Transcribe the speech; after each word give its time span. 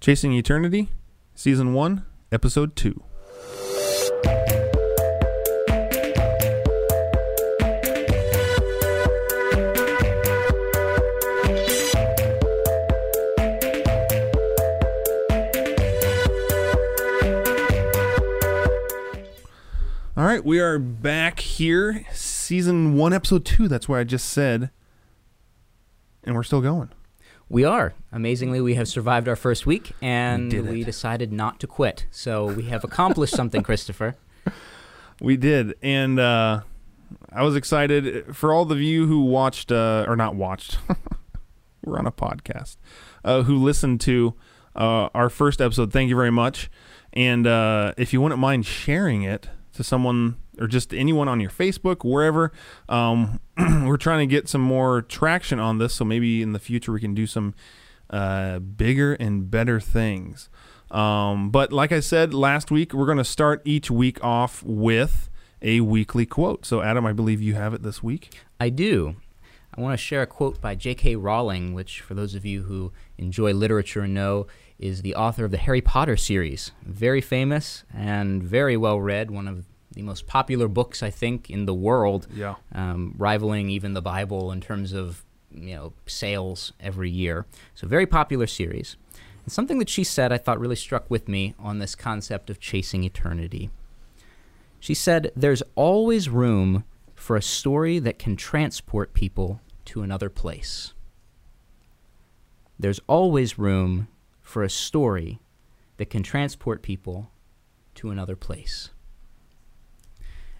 Chasing 0.00 0.32
Eternity, 0.32 0.88
Season 1.34 1.74
1, 1.74 2.06
Episode 2.32 2.74
2. 2.74 3.02
All 20.16 20.26
right, 20.26 20.42
we 20.42 20.60
are 20.60 20.78
back 20.78 21.40
here, 21.40 22.06
season 22.12 22.94
one, 22.94 23.12
episode 23.12 23.44
two. 23.44 23.68
That's 23.68 23.86
what 23.88 23.98
I 23.98 24.04
just 24.04 24.28
said, 24.28 24.70
and 26.24 26.34
we're 26.34 26.42
still 26.42 26.60
going. 26.62 26.90
We 27.50 27.64
are. 27.64 27.94
Amazingly, 28.12 28.60
we 28.60 28.74
have 28.74 28.86
survived 28.86 29.26
our 29.26 29.34
first 29.34 29.66
week, 29.66 29.90
and 30.00 30.52
did 30.52 30.68
we 30.68 30.84
decided 30.84 31.32
not 31.32 31.58
to 31.60 31.66
quit. 31.66 32.06
So 32.12 32.46
we 32.46 32.62
have 32.66 32.84
accomplished 32.84 33.34
something, 33.34 33.62
Christopher. 33.64 34.14
We 35.20 35.36
did, 35.36 35.74
and 35.82 36.20
uh, 36.20 36.60
I 37.32 37.42
was 37.42 37.56
excited 37.56 38.36
for 38.36 38.52
all 38.52 38.70
of 38.70 38.80
you 38.80 39.08
who 39.08 39.24
watched 39.24 39.72
uh, 39.72 40.04
or 40.06 40.14
not 40.14 40.36
watched. 40.36 40.78
we're 41.84 41.98
on 41.98 42.06
a 42.06 42.12
podcast. 42.12 42.76
Uh, 43.24 43.42
who 43.42 43.56
listened 43.56 44.00
to 44.02 44.34
uh, 44.76 45.08
our 45.12 45.28
first 45.28 45.60
episode? 45.60 45.92
Thank 45.92 46.08
you 46.08 46.14
very 46.14 46.30
much. 46.30 46.70
And 47.12 47.48
uh, 47.48 47.94
if 47.96 48.12
you 48.12 48.20
wouldn't 48.20 48.40
mind 48.40 48.64
sharing 48.64 49.24
it 49.24 49.48
to 49.74 49.84
someone 49.84 50.36
or 50.58 50.66
just 50.66 50.92
anyone 50.92 51.28
on 51.28 51.40
your 51.40 51.50
Facebook, 51.50 52.04
wherever, 52.04 52.52
um, 52.88 53.40
we're 53.84 53.96
trying 53.96 54.28
to 54.28 54.32
get 54.32 54.48
some 54.48 54.60
more 54.60 55.02
traction 55.02 55.58
on 55.58 55.78
this. 55.78 55.94
So 55.94 56.04
maybe 56.04 56.42
in 56.42 56.52
the 56.52 56.58
future 56.58 56.92
we 56.92 57.00
can 57.00 57.14
do 57.14 57.26
some 57.26 57.54
uh, 58.10 58.58
bigger 58.58 59.14
and 59.14 59.50
better 59.50 59.80
things. 59.80 60.48
Um, 60.90 61.50
but 61.50 61.72
like 61.72 61.92
I 61.92 62.00
said 62.00 62.34
last 62.34 62.70
week, 62.70 62.92
we're 62.92 63.06
going 63.06 63.18
to 63.18 63.24
start 63.24 63.62
each 63.64 63.90
week 63.90 64.22
off 64.24 64.62
with 64.64 65.30
a 65.62 65.80
weekly 65.80 66.26
quote. 66.26 66.66
So, 66.66 66.82
Adam, 66.82 67.06
I 67.06 67.12
believe 67.12 67.40
you 67.40 67.54
have 67.54 67.74
it 67.74 67.82
this 67.82 68.02
week. 68.02 68.34
I 68.58 68.70
do. 68.70 69.16
I 69.72 69.80
want 69.80 69.92
to 69.92 70.04
share 70.04 70.22
a 70.22 70.26
quote 70.26 70.60
by 70.60 70.74
J.K. 70.74 71.14
Rowling, 71.16 71.74
which, 71.74 72.00
for 72.00 72.14
those 72.14 72.34
of 72.34 72.44
you 72.44 72.62
who 72.62 72.92
enjoy 73.18 73.52
literature 73.52 74.08
know, 74.08 74.48
is 74.80 75.02
the 75.02 75.14
author 75.14 75.44
of 75.44 75.50
the 75.50 75.58
Harry 75.58 75.82
Potter 75.82 76.16
series. 76.16 76.72
Very 76.82 77.20
famous 77.20 77.84
and 77.94 78.42
very 78.42 78.76
well 78.76 78.98
read, 78.98 79.30
one 79.30 79.46
of 79.46 79.66
the 79.92 80.02
most 80.02 80.26
popular 80.26 80.68
books, 80.68 81.02
I 81.02 81.10
think, 81.10 81.50
in 81.50 81.66
the 81.66 81.74
world. 81.74 82.26
Yeah. 82.32 82.54
um, 82.72 83.14
rivaling 83.18 83.68
even 83.68 83.92
the 83.92 84.02
Bible 84.02 84.50
in 84.50 84.60
terms 84.60 84.92
of 84.92 85.24
you 85.52 85.74
know 85.74 85.92
sales 86.06 86.72
every 86.80 87.10
year. 87.10 87.44
So 87.74 87.86
very 87.86 88.06
popular 88.06 88.46
series. 88.46 88.96
And 89.44 89.52
something 89.52 89.78
that 89.78 89.88
she 89.88 90.02
said 90.04 90.32
I 90.32 90.38
thought 90.38 90.60
really 90.60 90.76
struck 90.76 91.10
with 91.10 91.28
me 91.28 91.54
on 91.58 91.78
this 91.78 91.94
concept 91.94 92.50
of 92.50 92.58
chasing 92.60 93.04
eternity. 93.04 93.70
She 94.78 94.94
said, 94.94 95.30
"There's 95.36 95.62
always 95.74 96.30
room 96.30 96.84
for 97.14 97.36
a 97.36 97.42
story 97.42 97.98
that 97.98 98.18
can 98.18 98.34
transport 98.34 99.12
people 99.12 99.60
to 99.84 100.02
another 100.02 100.30
place. 100.30 100.94
There's 102.78 103.00
always 103.06 103.58
room 103.58 104.08
for 104.50 104.62
a 104.62 104.70
story 104.70 105.40
that 105.96 106.10
can 106.10 106.22
transport 106.22 106.82
people 106.82 107.30
to 107.94 108.10
another 108.10 108.36
place." 108.36 108.90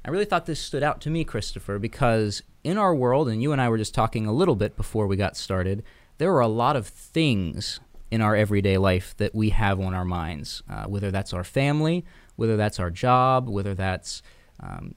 I 0.05 0.11
really 0.11 0.25
thought 0.25 0.47
this 0.47 0.61
stood 0.61 0.83
out 0.83 1.01
to 1.03 1.11
me, 1.11 1.25
Christopher, 1.25 1.79
because 1.79 2.43
in 2.65 2.79
our 2.79 2.95
world, 2.95 3.29
and 3.29 3.43
you 3.43 3.53
and 3.53 3.61
I 3.61 3.69
were 3.69 3.77
just 3.77 3.95
talking 3.95 4.27
a 4.27 4.33
little 4.33 4.57
bit 4.57 4.77
before 4.77 5.07
we 5.07 5.17
got 5.17 5.37
started, 5.37 5.83
there 6.19 6.33
are 6.33 6.41
a 6.41 6.49
lot 6.49 6.77
of 6.77 6.87
things 6.87 7.81
in 8.11 8.21
our 8.21 8.35
everyday 8.35 8.79
life 8.79 9.15
that 9.19 9.35
we 9.35 9.51
have 9.51 9.79
on 9.81 9.95
our 9.95 10.05
minds, 10.05 10.63
uh, 10.69 10.85
whether 10.85 11.11
that's 11.11 11.33
our 11.33 11.45
family, 11.45 12.05
whether 12.37 12.57
that's 12.57 12.81
our 12.81 12.91
job, 12.91 13.49
whether 13.49 13.75
that's 13.75 14.23
um, 14.61 14.95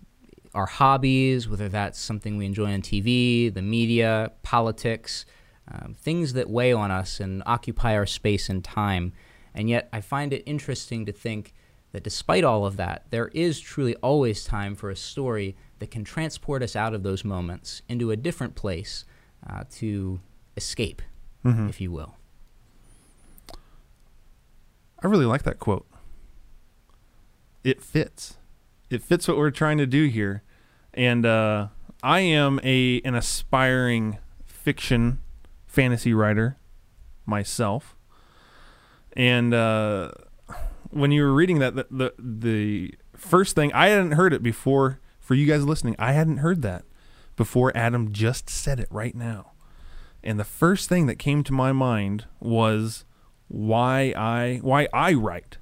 our 0.54 0.66
hobbies, 0.66 1.48
whether 1.48 1.70
that's 1.70 2.00
something 2.00 2.38
we 2.38 2.46
enjoy 2.46 2.72
on 2.72 2.82
TV, 2.82 3.54
the 3.54 3.62
media, 3.62 4.32
politics, 4.42 5.26
um, 5.72 5.96
things 5.98 6.34
that 6.34 6.50
weigh 6.50 6.74
on 6.74 6.92
us 6.92 7.20
and 7.20 7.44
occupy 7.46 7.96
our 7.96 8.06
space 8.06 8.50
and 8.50 8.64
time. 8.64 9.14
And 9.54 9.70
yet, 9.70 9.90
I 9.94 10.02
find 10.02 10.34
it 10.34 10.44
interesting 10.46 11.06
to 11.06 11.12
think 11.12 11.54
that 11.92 12.04
despite 12.04 12.44
all 12.44 12.66
of 12.66 12.76
that, 12.78 13.06
there 13.12 13.28
is 13.30 13.60
truly 13.60 13.96
always 13.98 14.44
time 14.44 14.76
for 14.76 14.90
a 14.90 14.96
story 14.96 15.56
that 15.80 15.92
can 15.92 16.04
transport 16.04 16.64
us 16.64 16.76
out 16.76 16.94
of 16.94 17.04
those 17.04 17.24
moments 17.24 17.82
into 17.88 18.10
a 18.12 18.16
different 18.16 18.56
place 18.56 19.06
uh, 19.48 19.64
to 19.70 20.20
escape, 20.58 21.02
if 21.70 21.80
you 21.80 21.92
will. 21.92 22.16
I 25.04 25.08
really 25.08 25.26
like 25.26 25.44
that 25.44 25.60
quote. 25.60 25.86
It 27.64 27.82
fits. 27.82 28.38
It 28.90 29.04
fits 29.04 29.28
what 29.28 29.38
we're 29.38 29.52
trying 29.52 29.78
to 29.78 29.86
do 29.86 30.06
here. 30.06 30.44
And 30.94 31.26
uh, 31.26 31.68
I 32.02 32.22
am 32.22 32.60
a 32.64 33.02
an 33.04 33.16
aspiring 33.16 34.20
fiction 34.46 35.20
fantasy 35.74 36.14
writer 36.14 36.56
myself. 37.26 37.96
And 39.14 39.56
uh, 39.56 40.12
when 40.92 41.12
you 41.12 41.24
were 41.24 41.34
reading 41.34 41.58
that, 41.60 41.76
the, 41.76 41.88
the 41.90 42.14
the 42.20 42.94
first 43.16 43.56
thing 43.56 43.74
I 43.74 43.88
hadn't 43.88 44.12
heard 44.12 44.34
it 44.34 44.44
before. 44.44 45.00
For 45.20 45.36
you 45.36 45.48
guys 45.48 45.64
listening, 45.64 45.96
I 45.98 46.12
hadn't 46.12 46.40
heard 46.40 46.62
that 46.64 46.84
before. 47.38 47.76
Adam 47.76 48.12
just 48.12 48.50
said 48.50 48.78
it 48.80 48.90
right 48.92 49.16
now, 49.16 49.54
and 50.22 50.38
the 50.38 50.44
first 50.44 50.90
thing 50.90 51.08
that 51.08 51.18
came 51.18 51.44
to 51.46 51.54
my 51.54 51.72
mind 51.72 52.26
was 52.40 53.06
why 53.48 54.14
I 54.18 54.60
why 54.62 54.88
I 54.94 55.14
write. 55.14 55.58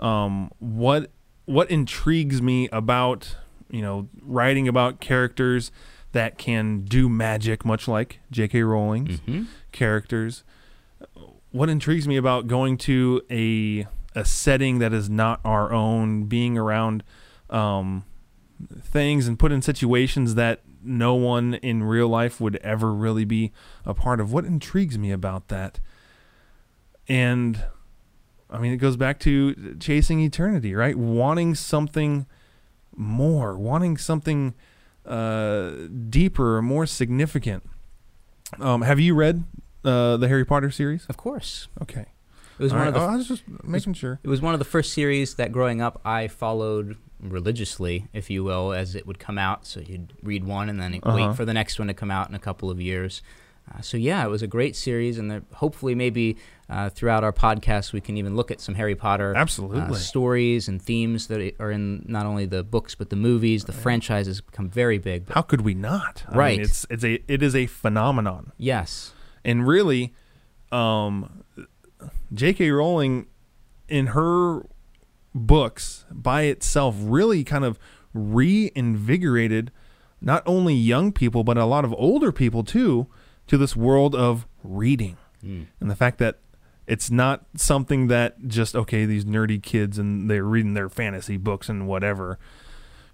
Um, 0.00 0.50
what 0.58 1.10
what 1.44 1.70
intrigues 1.70 2.40
me 2.40 2.68
about 2.72 3.36
you 3.70 3.82
know 3.82 4.08
writing 4.22 4.66
about 4.66 5.00
characters 5.00 5.70
that 6.12 6.38
can 6.38 6.82
do 6.82 7.08
magic, 7.08 7.64
much 7.64 7.86
like 7.88 8.20
J.K. 8.30 8.62
Rowling's 8.62 9.20
Mm-hmm. 9.20 9.44
characters. 9.72 10.42
What 11.50 11.68
intrigues 11.68 12.06
me 12.08 12.16
about 12.16 12.46
going 12.46 12.76
to 12.78 13.22
a 13.30 13.86
a 14.14 14.24
setting 14.24 14.78
that 14.80 14.92
is 14.92 15.08
not 15.10 15.40
our 15.44 15.72
own, 15.72 16.24
being 16.24 16.56
around 16.58 17.04
um, 17.50 18.04
things 18.80 19.28
and 19.28 19.38
put 19.38 19.52
in 19.52 19.62
situations 19.62 20.34
that 20.34 20.62
no 20.82 21.14
one 21.14 21.54
in 21.54 21.82
real 21.84 22.08
life 22.08 22.40
would 22.40 22.56
ever 22.56 22.92
really 22.92 23.24
be 23.24 23.52
a 23.84 23.94
part 23.94 24.18
of. 24.20 24.32
What 24.32 24.44
intrigues 24.44 24.98
me 24.98 25.12
about 25.12 25.48
that? 25.48 25.78
And 27.06 27.64
I 28.50 28.58
mean, 28.58 28.72
it 28.72 28.78
goes 28.78 28.96
back 28.96 29.18
to 29.20 29.76
chasing 29.78 30.20
eternity, 30.20 30.74
right? 30.74 30.96
Wanting 30.96 31.54
something 31.54 32.26
more, 32.96 33.56
wanting 33.56 33.96
something 33.98 34.54
uh, 35.08 35.70
deeper, 36.08 36.60
more 36.62 36.86
significant. 36.86 37.62
Um, 38.60 38.82
have 38.82 39.00
you 39.00 39.14
read 39.14 39.44
uh, 39.84 40.16
the 40.16 40.28
Harry 40.28 40.44
Potter 40.44 40.70
series? 40.70 41.06
Of 41.08 41.16
course. 41.16 41.68
Okay. 41.82 42.06
It 42.58 42.62
was 42.62 42.72
All 42.72 42.78
one 42.78 42.86
right. 42.86 42.88
of 42.88 42.94
the 42.94 43.00
Oh, 43.06 43.12
I 43.12 43.16
was 43.16 43.28
just 43.28 43.42
making 43.64 43.94
sure. 43.94 44.18
It 44.22 44.28
was 44.28 44.40
one 44.42 44.52
of 44.54 44.58
the 44.58 44.64
first 44.64 44.92
series 44.92 45.34
that 45.34 45.52
growing 45.52 45.80
up 45.80 46.00
I 46.04 46.28
followed 46.28 46.96
religiously, 47.20 48.08
if 48.12 48.30
you 48.30 48.42
will, 48.44 48.72
as 48.72 48.94
it 48.94 49.06
would 49.06 49.18
come 49.18 49.38
out. 49.38 49.66
So 49.66 49.80
you'd 49.80 50.12
read 50.22 50.44
one 50.44 50.68
and 50.68 50.80
then 50.80 50.98
Uh-huh. 51.02 51.16
wait 51.16 51.36
for 51.36 51.44
the 51.44 51.54
next 51.54 51.78
one 51.78 51.88
to 51.88 51.94
come 51.94 52.10
out 52.10 52.28
in 52.28 52.34
a 52.34 52.38
couple 52.40 52.70
of 52.70 52.80
years. 52.80 53.22
Uh, 53.72 53.80
so 53.80 53.96
yeah, 53.96 54.24
it 54.24 54.28
was 54.28 54.42
a 54.42 54.46
great 54.46 54.74
series, 54.74 55.18
and 55.18 55.44
hopefully 55.54 55.94
maybe 55.94 56.36
uh, 56.70 56.90
throughout 56.90 57.24
our 57.24 57.32
podcast 57.32 57.92
we 57.94 58.00
can 58.00 58.16
even 58.18 58.36
look 58.36 58.50
at 58.50 58.60
some 58.60 58.74
Harry 58.74 58.94
Potter 58.94 59.34
uh, 59.34 59.40
Absolutely. 59.40 59.96
stories 59.98 60.68
and 60.68 60.80
themes 60.82 61.26
that 61.28 61.54
are 61.58 61.70
in 61.70 62.04
not 62.06 62.26
only 62.26 62.44
the 62.46 62.62
books 62.62 62.94
but 62.94 63.08
the 63.10 63.16
movies. 63.16 63.64
The 63.64 63.72
franchise 63.72 64.26
has 64.26 64.40
become 64.42 64.68
very 64.68 64.98
big. 64.98 65.26
But 65.26 65.34
How 65.34 65.42
could 65.42 65.62
we 65.62 65.74
not? 65.74 66.24
I 66.26 66.30
mean, 66.30 66.38
Right. 66.38 66.60
it's 66.60 66.86
it's 66.90 67.04
a 67.04 67.22
it 67.26 67.42
is 67.42 67.54
a 67.54 67.66
phenomenon. 67.66 68.52
yes, 68.58 69.12
and 69.44 69.66
really 69.66 70.12
um 70.70 71.42
J.K. 72.32 72.70
Rowling 72.70 73.26
in 73.88 74.08
her 74.08 74.66
books 75.34 76.04
by 76.10 76.42
itself 76.42 76.94
really 76.98 77.44
kind 77.44 77.64
of 77.64 77.78
reinvigorated 78.12 79.70
not 80.20 80.42
only 80.46 80.74
young 80.74 81.12
people 81.12 81.44
but 81.44 81.56
a 81.56 81.64
lot 81.64 81.84
of 81.84 81.94
older 81.94 82.32
people 82.32 82.64
too 82.64 83.06
to 83.46 83.56
this 83.56 83.76
world 83.76 84.14
of 84.14 84.46
reading 84.64 85.16
and 85.42 85.68
the 85.90 85.94
fact 85.96 86.18
that 86.18 86.38
it's 86.88 87.10
not 87.10 87.44
something 87.54 88.08
that 88.08 88.48
just 88.48 88.74
okay 88.74 89.04
these 89.04 89.24
nerdy 89.24 89.62
kids 89.62 89.98
and 89.98 90.30
they're 90.30 90.44
reading 90.44 90.74
their 90.74 90.88
fantasy 90.88 91.36
books 91.36 91.68
and 91.68 91.86
whatever 91.86 92.38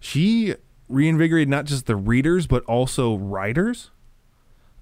she 0.00 0.54
reinvigorated 0.88 1.48
not 1.48 1.64
just 1.64 1.86
the 1.86 1.96
readers 1.96 2.46
but 2.46 2.64
also 2.64 3.16
writers 3.16 3.90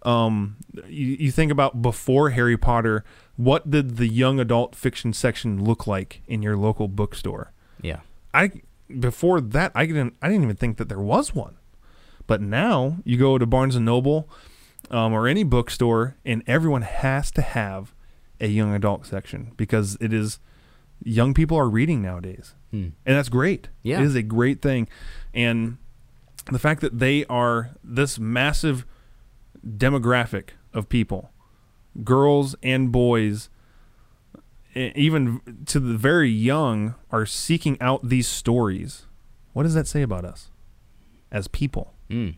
um 0.04 0.56
you, 0.88 1.16
you 1.18 1.30
think 1.30 1.52
about 1.52 1.82
before 1.82 2.30
Harry 2.30 2.56
Potter, 2.56 3.04
what 3.36 3.70
did 3.70 3.96
the 3.96 4.08
young 4.08 4.40
adult 4.40 4.74
fiction 4.74 5.12
section 5.12 5.62
look 5.62 5.86
like 5.86 6.22
in 6.26 6.42
your 6.42 6.56
local 6.56 6.88
bookstore? 6.88 7.52
yeah, 7.80 8.00
I 8.34 8.62
before 8.98 9.40
that 9.40 9.72
I 9.74 9.86
didn't 9.86 10.16
I 10.20 10.28
didn't 10.28 10.44
even 10.44 10.56
think 10.56 10.76
that 10.78 10.88
there 10.88 11.00
was 11.00 11.34
one. 11.34 11.56
But 12.26 12.40
now 12.40 12.98
you 13.04 13.16
go 13.18 13.36
to 13.36 13.46
Barnes 13.46 13.74
and 13.76 13.84
Noble 13.84 14.28
um, 14.90 15.12
or 15.12 15.26
any 15.26 15.42
bookstore 15.42 16.16
and 16.24 16.42
everyone 16.46 16.82
has 16.82 17.30
to 17.32 17.42
have 17.42 17.94
a 18.42 18.48
young 18.48 18.74
adult 18.74 19.06
section 19.06 19.52
because 19.56 19.96
it 20.00 20.12
is 20.12 20.38
young 21.02 21.32
people 21.32 21.56
are 21.56 21.68
reading 21.70 22.02
nowadays, 22.02 22.54
Hmm. 22.70 22.88
and 23.06 23.16
that's 23.16 23.28
great. 23.30 23.68
Yeah. 23.82 24.00
it 24.00 24.04
is 24.04 24.14
a 24.14 24.22
great 24.22 24.60
thing, 24.60 24.86
and 25.32 25.78
the 26.50 26.58
fact 26.58 26.80
that 26.82 26.98
they 26.98 27.24
are 27.26 27.70
this 27.82 28.18
massive 28.18 28.84
demographic 29.66 30.50
of 30.74 30.88
people, 30.88 31.30
girls 32.04 32.54
and 32.62 32.90
boys, 32.92 33.48
even 34.74 35.40
to 35.66 35.78
the 35.80 35.96
very 35.96 36.30
young, 36.30 36.94
are 37.10 37.26
seeking 37.26 37.76
out 37.80 38.08
these 38.08 38.26
stories. 38.26 39.06
What 39.52 39.64
does 39.64 39.74
that 39.74 39.86
say 39.86 40.02
about 40.02 40.24
us 40.24 40.50
as 41.30 41.46
people? 41.48 41.94
Mm. 42.08 42.36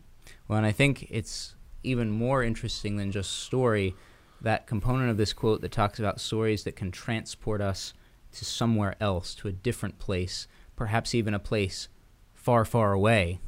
Well, 0.48 0.58
and 0.58 0.66
I 0.66 0.72
think 0.72 1.06
it's 1.10 1.54
even 1.82 2.10
more 2.10 2.42
interesting 2.42 2.96
than 2.96 3.12
just 3.12 3.30
story. 3.42 3.94
That 4.44 4.66
component 4.66 5.10
of 5.10 5.16
this 5.16 5.32
quote 5.32 5.60
that 5.62 5.72
talks 5.72 5.98
about 5.98 6.20
stories 6.20 6.64
that 6.64 6.76
can 6.76 6.90
transport 6.90 7.60
us 7.60 7.94
to 8.32 8.44
somewhere 8.44 8.94
else, 9.00 9.34
to 9.36 9.48
a 9.48 9.52
different 9.52 9.98
place, 9.98 10.46
perhaps 10.76 11.14
even 11.14 11.32
a 11.34 11.38
place 11.38 11.88
far, 12.34 12.64
far 12.64 12.92
away, 12.92 13.40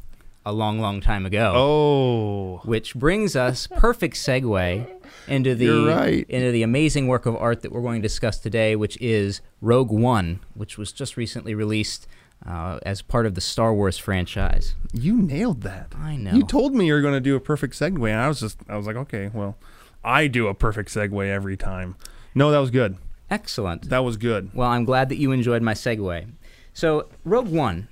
a 0.46 0.52
long, 0.52 0.81
long 0.81 1.00
time 1.00 1.26
ago. 1.26 1.52
Oh, 1.54 2.60
Which 2.64 2.94
brings 2.94 3.37
us 3.37 3.66
perfect 3.66 4.16
segue 4.16 4.88
into 5.28 5.54
the 5.54 5.69
right. 5.87 6.25
into 6.31 6.50
the 6.50 6.62
amazing 6.62 7.08
work 7.08 7.26
of 7.26 7.37
art 7.37 7.62
that 7.62 7.72
we're 7.72 7.82
going 7.82 8.00
to 8.00 8.08
discuss 8.08 8.38
today, 8.38 8.75
which 8.75 8.96
is 9.00 9.40
Rogue 9.60 9.90
One, 9.90 10.40
which 10.54 10.78
was 10.78 10.92
just 10.92 11.16
recently 11.16 11.54
released 11.54 12.06
uh, 12.46 12.78
as 12.84 13.02
part 13.02 13.26
of 13.26 13.34
the 13.34 13.40
Star 13.40 13.75
Wars 13.75 13.99
franchise. 13.99 14.75
you 14.92 15.16
nailed 15.20 15.62
that. 15.62 15.92
I 15.99 16.16
know. 16.16 16.32
You 16.32 16.42
told 16.44 16.75
me 16.75 16.87
you 16.87 16.94
were 16.94 17.00
going 17.02 17.14
to 17.14 17.20
do 17.20 17.34
a 17.37 17.40
perfect 17.40 17.75
segue, 17.75 18.08
and 18.10 18.20
I 18.20 18.28
was 18.28 18.40
just, 18.40 18.58
I 18.69 18.76
was 18.76 18.87
like, 18.87 18.96
okay, 18.96 19.31
well, 19.34 19.56
I 20.06 20.28
do 20.28 20.46
a 20.46 20.54
perfect 20.54 20.88
segue 20.90 21.28
every 21.28 21.56
time. 21.56 21.96
No, 22.32 22.52
that 22.52 22.58
was 22.58 22.70
good. 22.70 22.96
Excellent. 23.28 23.90
That 23.90 24.04
was 24.04 24.16
good. 24.16 24.50
Well, 24.54 24.68
I'm 24.68 24.84
glad 24.84 25.08
that 25.08 25.16
you 25.16 25.32
enjoyed 25.32 25.62
my 25.62 25.74
segue. 25.74 26.30
So, 26.72 27.08
Rogue 27.24 27.48
One, 27.48 27.88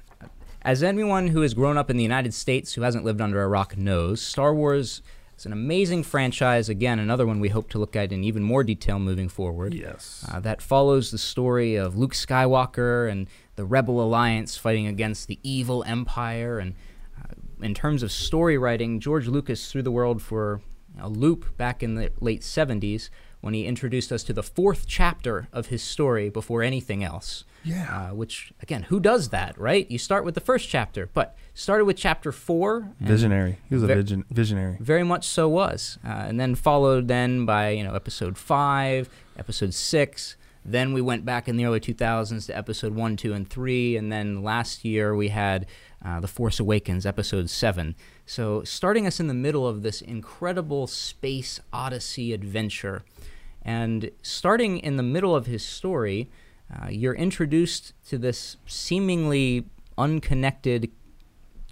as 0.62 0.84
anyone 0.84 1.28
who 1.28 1.40
has 1.40 1.55
grown 1.55 1.76
up 1.76 1.90
in 1.90 1.96
the 1.96 2.05
United 2.05 2.32
States 2.32 2.75
who 2.75 2.82
hasn't 2.82 3.05
lived 3.05 3.20
under 3.20 3.43
a 3.43 3.49
rock 3.49 3.76
knows, 3.76 4.22
Star 4.22 4.55
Wars 4.55 5.02
is 5.37 5.44
an 5.44 5.52
amazing 5.52 6.05
franchise. 6.05 6.69
Again, 6.69 7.00
another 7.00 7.26
one 7.26 7.40
we 7.40 7.49
hope 7.49 7.69
to 7.70 7.78
look 7.78 7.96
at 7.96 8.12
in 8.12 8.22
even 8.22 8.44
more 8.44 8.62
detail 8.62 9.00
moving 9.00 9.28
forward. 9.28 9.75
Yes. 9.75 10.25
Uh, 10.31 10.38
that 10.38 10.62
follows 10.62 11.11
the 11.11 11.19
story 11.19 11.75
of 11.75 11.96
Luke 11.96 12.14
Skywalker 12.14 13.11
and 13.11 13.26
the 13.56 13.64
Rebel 13.64 14.00
Alliance 14.00 14.56
fighting 14.56 14.87
against 14.87 15.26
the 15.26 15.40
evil 15.43 15.82
Empire. 15.82 16.61
And 16.61 16.76
uh, 17.20 17.34
in 17.61 17.75
terms 17.75 18.05
of 18.05 18.12
story 18.12 18.56
writing, 18.56 19.00
George 19.00 19.26
Lucas 19.26 19.72
threw 19.72 19.82
the 19.82 19.90
world 19.90 20.22
for 20.22 20.61
a 21.00 21.08
loop 21.08 21.56
back 21.56 21.82
in 21.82 21.94
the 21.94 22.11
late 22.20 22.43
70s 22.43 23.08
when 23.41 23.52
he 23.55 23.67
introduced 23.67 24.11
us 24.11 24.23
to 24.25 24.32
the 24.32 24.43
fourth 24.43 24.87
chapter 24.87 25.49
of 25.52 25.67
his 25.67 25.82
story 25.82 26.31
before 26.31 26.62
anything 26.62 27.05
else. 27.05 27.44
Yeah. 27.62 28.08
Uh, 28.11 28.14
which, 28.14 28.52
again, 28.62 28.85
who 28.85 29.00
does 29.00 29.31
that, 29.31 29.58
right? 29.58 29.91
You 29.91 29.99
start 29.99 30.25
with 30.25 30.35
the 30.35 30.41
first 30.41 30.69
chapter, 30.69 31.11
but 31.12 31.37
started 31.55 31.85
with 31.85 31.96
chapter 31.96 32.32
four. 32.32 32.93
visionary. 33.00 33.58
He 33.69 33.75
was 33.75 33.82
a 33.82 33.87
vision, 33.87 34.25
visionary. 34.31 34.76
very 34.81 35.02
much 35.02 35.26
so 35.26 35.49
was, 35.49 35.99
uh, 36.05 36.08
and 36.08 36.38
then 36.38 36.55
followed 36.55 37.08
then 37.08 37.44
by 37.47 37.70
you 37.70 37.85
know 37.85 37.94
episode 37.94 38.37
five, 38.38 39.08
episode 39.38 39.75
six. 39.75 40.37
Then 40.64 40.94
we 40.94 41.02
went 41.02 41.26
back 41.26 41.47
in 41.47 41.58
the 41.58 41.67
early 41.67 41.81
2000s 41.81 42.47
to 42.47 42.56
episode 42.56 42.94
one, 42.94 43.17
two, 43.17 43.35
and 43.35 43.49
three, 43.49 43.97
and 43.97 44.11
then 44.11 44.43
last 44.43 44.85
year 44.85 45.14
we 45.14 45.29
had 45.29 45.67
uh, 46.05 46.21
the 46.21 46.29
Force 46.29 46.61
Awakens, 46.61 47.06
episode 47.06 47.49
seven. 47.49 47.95
So 48.27 48.62
starting 48.65 49.06
us 49.06 49.21
in 49.21 49.27
the 49.27 49.35
middle 49.35 49.67
of 49.67 49.83
this 49.83 50.03
incredible 50.03 50.87
space 50.87 51.61
odyssey 51.73 52.33
adventure, 52.33 53.05
and 53.62 54.11
starting 54.23 54.79
in 54.79 54.97
the 54.97 55.03
middle 55.03 55.35
of 55.35 55.47
his 55.47 55.65
story, 55.65 56.29
uh, 56.73 56.89
you're 56.89 57.15
introduced 57.15 57.95
to 58.09 58.19
this 58.19 58.59
seemingly 58.67 59.67
unconnected 59.97 60.91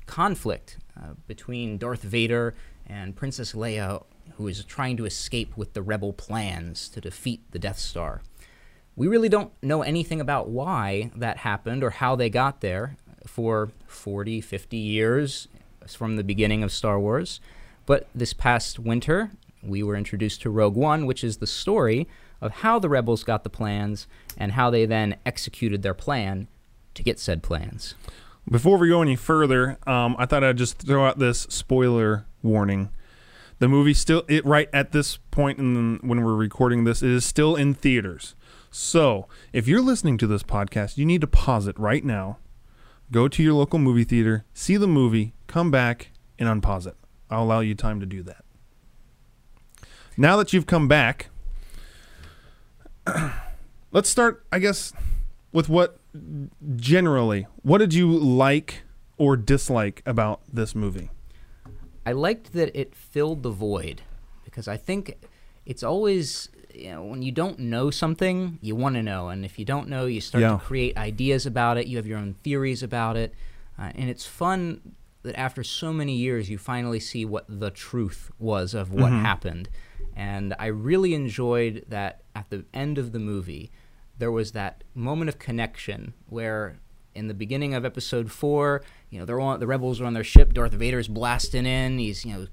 conflict 0.06 0.78
uh, 0.96 1.14
between 1.26 1.78
Darth 1.78 2.02
Vader 2.02 2.54
and 2.86 3.16
Princess 3.16 3.52
Leia, 3.52 4.04
who 4.36 4.48
is 4.48 4.64
trying 4.64 4.96
to 4.96 5.04
escape 5.04 5.56
with 5.56 5.74
the 5.74 5.82
rebel 5.82 6.12
plans 6.12 6.88
to 6.90 7.00
defeat 7.00 7.42
the 7.50 7.58
Death 7.58 7.78
Star. 7.78 8.22
We 8.94 9.06
really 9.06 9.30
don't 9.30 9.52
know 9.62 9.82
anything 9.82 10.20
about 10.20 10.50
why 10.50 11.10
that 11.16 11.38
happened 11.38 11.82
or 11.82 11.90
how 11.90 12.14
they 12.14 12.28
got 12.28 12.60
there 12.60 12.96
for 13.26 13.70
40, 13.86 14.40
50 14.40 14.76
years 14.76 15.48
from 15.86 16.16
the 16.16 16.24
beginning 16.24 16.62
of 16.62 16.72
Star 16.72 16.98
Wars. 16.98 17.40
But 17.86 18.08
this 18.14 18.32
past 18.32 18.78
winter, 18.78 19.32
we 19.62 19.82
were 19.82 19.96
introduced 19.96 20.42
to 20.42 20.50
Rogue 20.50 20.76
One, 20.76 21.06
which 21.06 21.24
is 21.24 21.38
the 21.38 21.46
story 21.46 22.08
of 22.40 22.52
how 22.52 22.78
the 22.78 22.88
rebels 22.88 23.24
got 23.24 23.44
the 23.44 23.50
plans 23.50 24.06
and 24.36 24.52
how 24.52 24.70
they 24.70 24.86
then 24.86 25.16
executed 25.24 25.82
their 25.82 25.94
plan 25.94 26.48
to 26.94 27.02
get 27.02 27.18
said 27.18 27.42
plans. 27.42 27.94
Before 28.50 28.76
we 28.76 28.88
go 28.88 29.02
any 29.02 29.16
further, 29.16 29.78
um, 29.86 30.16
I 30.18 30.26
thought 30.26 30.42
I'd 30.42 30.58
just 30.58 30.78
throw 30.78 31.06
out 31.06 31.18
this 31.18 31.42
spoiler 31.42 32.26
warning. 32.42 32.90
The 33.60 33.68
movie 33.68 33.94
still, 33.94 34.24
it 34.28 34.44
right 34.44 34.68
at 34.72 34.90
this 34.90 35.18
point 35.30 35.60
in 35.60 36.00
when 36.02 36.24
we're 36.24 36.34
recording 36.34 36.82
this, 36.82 37.02
it 37.02 37.10
is 37.10 37.24
still 37.24 37.54
in 37.54 37.74
theaters. 37.74 38.34
So 38.72 39.28
if 39.52 39.68
you're 39.68 39.80
listening 39.80 40.18
to 40.18 40.26
this 40.26 40.42
podcast, 40.42 40.98
you 40.98 41.06
need 41.06 41.20
to 41.20 41.28
pause 41.28 41.68
it 41.68 41.78
right 41.78 42.04
now. 42.04 42.38
Go 43.12 43.28
to 43.28 43.42
your 43.42 43.52
local 43.52 43.78
movie 43.78 44.04
theater, 44.04 44.46
see 44.54 44.78
the 44.78 44.88
movie, 44.88 45.34
come 45.46 45.70
back, 45.70 46.12
and 46.38 46.48
unpause 46.48 46.86
it. 46.86 46.96
I'll 47.28 47.42
allow 47.42 47.60
you 47.60 47.74
time 47.74 48.00
to 48.00 48.06
do 48.06 48.22
that. 48.22 48.42
Now 50.16 50.38
that 50.38 50.54
you've 50.54 50.66
come 50.66 50.88
back, 50.88 51.28
let's 53.92 54.08
start, 54.08 54.46
I 54.50 54.58
guess, 54.58 54.94
with 55.52 55.68
what 55.68 56.00
generally, 56.74 57.46
what 57.60 57.78
did 57.78 57.92
you 57.92 58.10
like 58.10 58.82
or 59.18 59.36
dislike 59.36 60.02
about 60.06 60.40
this 60.50 60.74
movie? 60.74 61.10
I 62.06 62.12
liked 62.12 62.54
that 62.54 62.74
it 62.74 62.94
filled 62.94 63.42
the 63.42 63.50
void 63.50 64.00
because 64.42 64.66
I 64.66 64.78
think 64.78 65.18
it's 65.66 65.82
always 65.82 66.48
you 66.74 66.90
know 66.90 67.02
when 67.04 67.22
you 67.22 67.32
don't 67.32 67.58
know 67.58 67.90
something 67.90 68.58
you 68.62 68.74
want 68.74 68.94
to 68.94 69.02
know 69.02 69.28
and 69.28 69.44
if 69.44 69.58
you 69.58 69.64
don't 69.64 69.88
know 69.88 70.06
you 70.06 70.20
start 70.20 70.42
Yeah. 70.42 70.52
to 70.52 70.58
create 70.58 70.96
ideas 70.96 71.46
about 71.46 71.76
it 71.78 71.86
you 71.86 71.96
have 71.96 72.06
your 72.06 72.18
own 72.18 72.34
theories 72.42 72.82
about 72.82 73.16
it 73.16 73.34
uh, 73.78 73.90
and 73.94 74.08
it's 74.10 74.26
fun 74.26 74.94
that 75.22 75.38
after 75.38 75.62
so 75.62 75.92
many 75.92 76.14
years 76.16 76.50
you 76.50 76.58
finally 76.58 77.00
see 77.00 77.24
what 77.24 77.44
the 77.48 77.70
truth 77.70 78.30
was 78.38 78.74
of 78.74 78.92
what 78.92 79.12
happened 79.12 79.68
and 80.16 80.54
I 80.58 80.66
really 80.66 81.14
enjoyed 81.14 81.84
that 81.88 82.22
at 82.34 82.50
the 82.50 82.64
end 82.74 82.98
of 82.98 83.12
the 83.12 83.18
movie 83.18 83.70
there 84.18 84.30
was 84.32 84.52
that 84.52 84.84
moment 84.94 85.28
of 85.28 85.38
connection 85.38 86.12
where 86.28 86.78
in 87.14 87.28
the 87.28 87.34
beginning 87.34 87.74
of 87.74 87.84
episode 87.84 88.32
four, 88.32 88.80
you 89.10 89.18
know, 89.18 89.26
they're 89.26 89.38
on 89.40 89.60
the 89.60 89.66
rebels 89.66 90.00
are 90.00 90.06
on 90.06 90.14
their 90.14 90.24
ship. 90.24 90.54
Darth 90.54 90.72
Vader's 90.72 91.08
blasting 91.08 91.66
in. 91.66 91.98
He's 91.98 92.24
you 92.24 92.32
know 92.34 92.46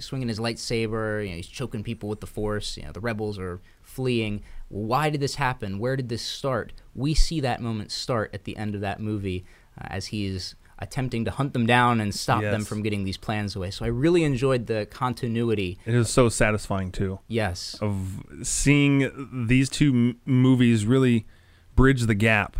swinging 0.00 0.28
his 0.28 0.38
lightsaber. 0.38 1.22
You 1.24 1.30
know, 1.30 1.36
he's 1.36 1.46
choking 1.46 1.82
people 1.82 2.08
with 2.08 2.20
the 2.20 2.26
Force. 2.26 2.76
You 2.76 2.84
know, 2.84 2.92
the 2.92 3.00
rebels 3.00 3.38
are 3.38 3.60
fleeing. 3.82 4.42
Why 4.68 5.10
did 5.10 5.20
this 5.20 5.36
happen? 5.36 5.78
Where 5.78 5.96
did 5.96 6.08
this 6.08 6.22
start? 6.22 6.72
We 6.94 7.14
see 7.14 7.40
that 7.40 7.60
moment 7.60 7.90
start 7.92 8.30
at 8.34 8.44
the 8.44 8.56
end 8.56 8.74
of 8.74 8.80
that 8.82 9.00
movie 9.00 9.44
uh, 9.80 9.86
as 9.90 10.06
he's 10.06 10.54
attempting 10.80 11.24
to 11.24 11.30
hunt 11.32 11.52
them 11.54 11.66
down 11.66 12.00
and 12.00 12.14
stop 12.14 12.40
them 12.40 12.64
from 12.64 12.82
getting 12.82 13.02
these 13.02 13.16
plans 13.16 13.56
away. 13.56 13.68
So 13.70 13.84
I 13.84 13.88
really 13.88 14.22
enjoyed 14.22 14.66
the 14.68 14.86
continuity. 14.86 15.76
It 15.84 15.92
is 15.94 16.08
so 16.08 16.28
satisfying 16.28 16.92
too 16.92 17.18
Yes. 17.26 17.76
of 17.80 18.22
seeing 18.44 19.10
these 19.48 19.68
two 19.68 19.90
m- 19.92 20.20
movies 20.24 20.86
really 20.86 21.26
bridge 21.74 22.02
the 22.02 22.14
gap 22.14 22.56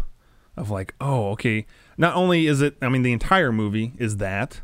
of 0.57 0.69
like, 0.69 0.95
oh, 1.01 1.31
okay. 1.31 1.65
Not 1.97 2.17
only 2.17 2.49
is 2.49 2.61
it, 2.61 2.77
I 2.83 2.89
mean, 2.89 3.03
the 3.03 3.13
entire 3.13 3.53
movie 3.53 3.93
is 3.99 4.17
that, 4.17 4.63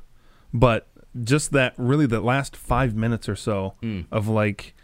but 0.52 0.88
just 1.23 1.52
that 1.52 1.75
really 1.76 2.06
the 2.06 2.21
last 2.21 2.56
five 2.56 2.94
minutes 2.97 3.28
or 3.28 3.37
so 3.37 3.75
Mm. 3.83 4.06
of 4.11 4.26
like, 4.28 4.75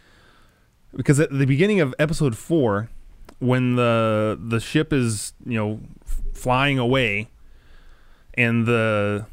because 0.95 1.19
at 1.19 1.31
the 1.31 1.45
beginning 1.45 1.79
of 1.81 1.93
episode 1.99 2.37
four, 2.37 2.89
when 3.39 3.75
the 3.75 4.39
the 4.41 4.59
ship 4.59 4.93
is 4.93 5.33
you 5.45 5.57
know 5.57 5.79
f- 6.05 6.21
flying 6.33 6.77
away, 6.79 7.29
and 8.35 8.65
the 8.65 9.25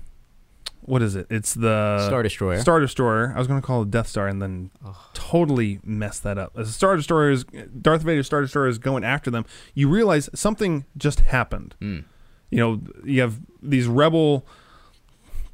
what 0.80 1.02
is 1.02 1.14
it? 1.14 1.26
It's 1.28 1.52
the 1.52 2.06
Star 2.06 2.22
Destroyer. 2.22 2.58
Star 2.60 2.80
Destroyer. 2.80 3.32
I 3.34 3.38
was 3.38 3.46
going 3.46 3.60
to 3.60 3.66
call 3.66 3.82
it 3.82 3.90
Death 3.90 4.06
Star, 4.08 4.26
and 4.26 4.40
then 4.40 4.70
totally 5.12 5.80
messed 5.84 6.22
that 6.22 6.38
up. 6.38 6.52
As 6.56 6.68
the 6.68 6.72
Star 6.72 6.96
Destroyer 6.96 7.30
is 7.30 7.44
Darth 7.44 8.00
Vader's 8.02 8.26
Star 8.26 8.40
Destroyer 8.40 8.68
is 8.68 8.78
going 8.78 9.04
after 9.04 9.30
them, 9.30 9.44
you 9.74 9.88
realize 9.88 10.30
something 10.34 10.86
just 10.96 11.20
happened. 11.20 11.74
Mm. 11.82 12.04
You 12.50 12.58
know, 12.58 12.80
you 13.04 13.20
have 13.20 13.38
these 13.62 13.86
rebel 13.86 14.46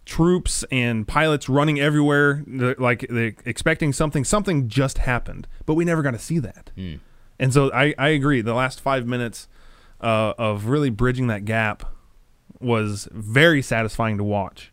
troops 0.05 0.65
and 0.71 1.07
pilots 1.09 1.49
running 1.49 1.81
everywhere, 1.81 2.43
they're 2.47 2.75
like 2.79 3.07
they're 3.09 3.35
expecting 3.45 3.93
something. 3.93 4.25
Something 4.25 4.69
just 4.69 4.99
happened, 4.99 5.47
but 5.67 5.75
we 5.75 5.85
never 5.85 6.03
got 6.03 6.13
to 6.13 6.19
see 6.19 6.39
that. 6.41 6.71
Mm. 6.77 7.01
And 7.39 7.53
so 7.53 7.73
I, 7.73 7.95
I 7.99 8.09
agree. 8.09 8.41
The 8.43 8.55
last 8.55 8.81
five 8.81 9.07
minutes 9.07 9.49
uh, 10.01 10.35
of 10.39 10.67
really 10.67 10.91
bridging 10.91 11.27
that 11.29 11.45
gap 11.45 11.85
was 12.61 13.09
very 13.13 13.63
satisfying 13.63 14.19
to 14.19 14.25
watch, 14.25 14.73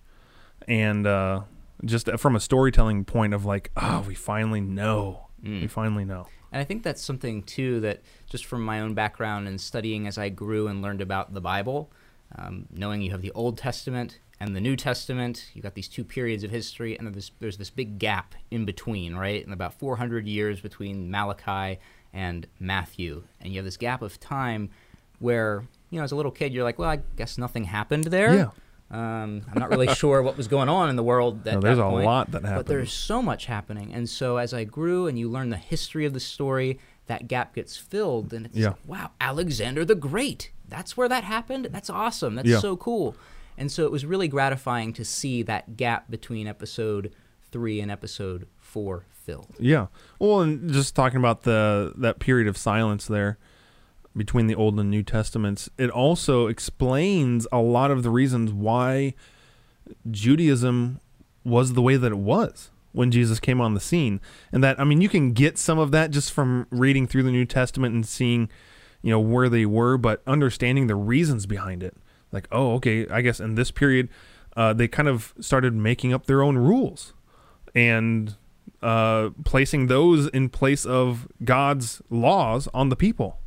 and 0.68 1.08
uh, 1.08 1.42
just 1.86 2.10
from 2.18 2.36
a 2.36 2.40
storytelling 2.40 3.06
point 3.06 3.34
of 3.34 3.46
like, 3.46 3.72
oh, 3.78 4.04
we 4.08 4.16
finally 4.16 4.62
know, 4.62 5.28
we 5.42 5.50
Mm. 5.64 5.70
finally 5.72 6.06
know. 6.06 6.28
And 6.52 6.60
I 6.62 6.66
think 6.66 6.84
that's 6.84 7.02
something 7.02 7.44
too 7.44 7.80
that 7.80 8.02
just 8.30 8.46
from 8.46 8.64
my 8.64 8.82
own 8.82 8.94
background 8.94 9.48
and 9.48 9.60
studying 9.60 10.06
as 10.06 10.18
I 10.18 10.30
grew 10.30 10.68
and 10.68 10.82
learned 10.82 11.00
about 11.02 11.34
the 11.34 11.40
Bible, 11.42 11.90
um, 12.38 12.68
knowing 12.70 13.02
you 13.02 13.12
have 13.12 13.22
the 13.22 13.32
Old 13.32 13.58
Testament 13.58 14.20
and 14.42 14.56
the 14.56 14.60
New 14.62 14.76
Testament, 14.76 15.46
you 15.54 15.62
got 15.62 15.76
these 15.76 15.88
two 15.88 16.04
periods 16.04 16.44
of 16.44 16.50
history, 16.50 16.98
and 16.98 17.14
there's, 17.14 17.32
there's 17.40 17.58
this 17.58 17.70
big 17.70 18.00
gap 18.00 18.34
in 18.50 18.66
between, 18.66 19.16
right? 19.16 19.44
And 19.44 19.54
about 19.54 19.74
400 19.76 20.28
years 20.28 20.60
between 20.60 21.12
Malachi 21.12 21.80
and 22.12 22.48
Matthew, 22.60 23.24
and 23.40 23.54
you 23.54 23.60
have 23.60 23.66
this 23.66 23.78
gap 23.78 24.02
of 24.02 24.20
time 24.20 24.70
where 25.20 25.64
you 25.92 26.00
know 26.00 26.04
as 26.04 26.12
a 26.12 26.16
little 26.16 26.32
kid 26.32 26.54
you're 26.54 26.64
like, 26.64 26.80
well, 26.80 26.90
I 26.90 27.00
guess 27.16 27.38
nothing 27.38 27.66
happened 27.66 28.06
there. 28.06 28.34
Yeah. 28.36 28.50
Um, 28.90 29.44
I'm 29.50 29.60
not 29.60 29.70
really 29.70 29.88
sure 29.96 30.22
what 30.22 30.36
was 30.36 30.48
going 30.50 30.68
on 30.68 30.90
in 30.90 30.96
the 30.98 31.04
world. 31.04 31.48
At 31.48 31.54
No, 31.56 31.60
there's 31.62 31.78
that 31.78 31.86
a 31.86 31.88
lot 31.90 32.32
that 32.32 32.42
happened. 32.42 32.56
But 32.58 32.66
there's 32.68 32.92
so 32.92 33.22
much 33.22 33.46
happening, 33.46 33.94
and 33.94 34.10
so 34.10 34.38
as 34.38 34.54
I 34.54 34.64
grew 34.64 35.08
and 35.08 35.18
you 35.20 35.30
learn 35.30 35.50
the 35.52 35.58
history 35.58 36.06
of 36.06 36.14
the 36.14 36.20
story, 36.20 36.80
that 37.06 37.28
gap 37.28 37.54
gets 37.56 37.78
filled, 37.78 38.34
and 38.34 38.48
it's 38.48 38.56
Yeah. 38.56 38.70
like, 38.70 38.88
wow, 38.88 39.12
Alexander 39.22 39.86
the 39.86 39.96
Great. 39.96 40.52
That's 40.68 40.98
where 40.98 41.08
that 41.10 41.24
happened. 41.26 41.68
That's 41.72 41.90
awesome. 41.90 42.36
That's 42.36 42.50
Yeah. 42.50 42.60
so 42.60 42.76
cool. 42.76 43.16
And 43.62 43.72
so 43.72 43.86
it 43.86 43.92
was 43.92 44.08
really 44.08 44.28
gratifying 44.28 44.92
to 44.94 45.06
see 45.06 45.44
that 45.44 45.78
gap 45.78 46.10
between 46.10 46.48
episode 46.48 47.14
three 47.52 47.80
and 47.80 47.92
episode 47.92 48.48
four 48.58 49.06
filled. 49.12 49.56
Yeah. 49.60 49.86
Well, 50.18 50.42
and 50.42 50.74
just 50.74 50.96
talking 50.96 51.20
about 51.20 51.44
the 51.44 51.94
that 51.98 52.18
period 52.18 52.48
of 52.48 52.58
silence 52.58 53.06
there 53.06 53.38
between 54.18 54.48
the 54.48 54.56
Old 54.56 54.80
and 54.80 54.90
New 54.90 55.04
Testaments, 55.04 55.70
it 55.78 55.92
also 55.92 56.48
explains 56.48 57.46
a 57.52 57.60
lot 57.60 57.92
of 57.92 58.02
the 58.02 58.10
reasons 58.10 58.52
why 58.52 59.14
Judaism 60.10 61.00
was 61.44 61.74
the 61.74 61.84
way 61.84 61.98
that 61.98 62.12
it 62.12 62.18
was 62.18 62.72
when 62.94 63.12
Jesus 63.12 63.40
came 63.40 63.62
on 63.62 63.76
the 63.76 63.80
scene. 63.80 64.20
And 64.52 64.64
that 64.64 64.80
I 64.80 64.86
mean, 64.86 65.02
you 65.02 65.10
can 65.10 65.34
get 65.34 65.60
some 65.60 65.78
of 65.78 65.92
that 65.92 66.10
just 66.10 66.32
from 66.32 66.66
reading 66.72 67.06
through 67.06 67.24
the 67.24 67.32
New 67.32 67.46
Testament 67.46 67.94
and 67.94 68.08
seeing, 68.08 68.50
you 69.04 69.12
know, 69.12 69.20
where 69.20 69.50
they 69.50 69.68
were, 69.68 70.00
but 70.00 70.24
understanding 70.26 70.88
the 70.88 70.96
reasons 70.96 71.46
behind 71.46 71.84
it. 71.84 71.96
Like, 72.32 72.48
oh, 72.52 72.74
okay, 72.76 73.08
I 73.10 73.22
guess 73.22 73.40
in 73.40 73.56
this 73.56 73.72
period, 73.72 74.10
uh, 74.56 74.74
they 74.74 74.88
kind 74.88 75.08
of 75.08 75.34
started 75.40 75.74
making 75.74 76.14
up 76.14 76.26
their 76.26 76.42
own 76.42 76.58
rules 76.58 77.14
and 77.76 78.36
uh, 78.82 79.30
placing 79.44 79.88
those 79.88 80.28
in 80.28 80.50
place 80.50 80.86
of 80.86 81.28
God's 81.44 82.02
laws 82.10 82.68
on 82.74 82.90
the 82.90 82.96
people. 82.96 83.38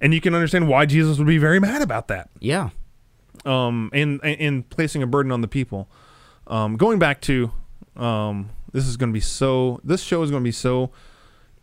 And 0.00 0.14
you 0.14 0.20
can 0.20 0.34
understand 0.34 0.68
why 0.68 0.86
Jesus 0.86 1.18
would 1.18 1.26
be 1.26 1.38
very 1.38 1.60
mad 1.60 1.82
about 1.82 2.08
that. 2.08 2.30
Yeah. 2.38 2.70
Um, 3.44 3.90
and, 3.92 4.20
and 4.22 4.40
and 4.40 4.70
placing 4.70 5.02
a 5.02 5.06
burden 5.06 5.32
on 5.32 5.40
the 5.40 5.48
people. 5.48 5.88
Um, 6.46 6.76
going 6.76 6.98
back 6.98 7.20
to, 7.22 7.52
um, 7.96 8.50
this 8.72 8.86
is 8.86 8.96
going 8.96 9.10
to 9.10 9.14
be 9.14 9.20
so. 9.20 9.80
This 9.84 10.02
show 10.02 10.22
is 10.22 10.30
going 10.30 10.42
to 10.42 10.48
be 10.48 10.52
so 10.52 10.90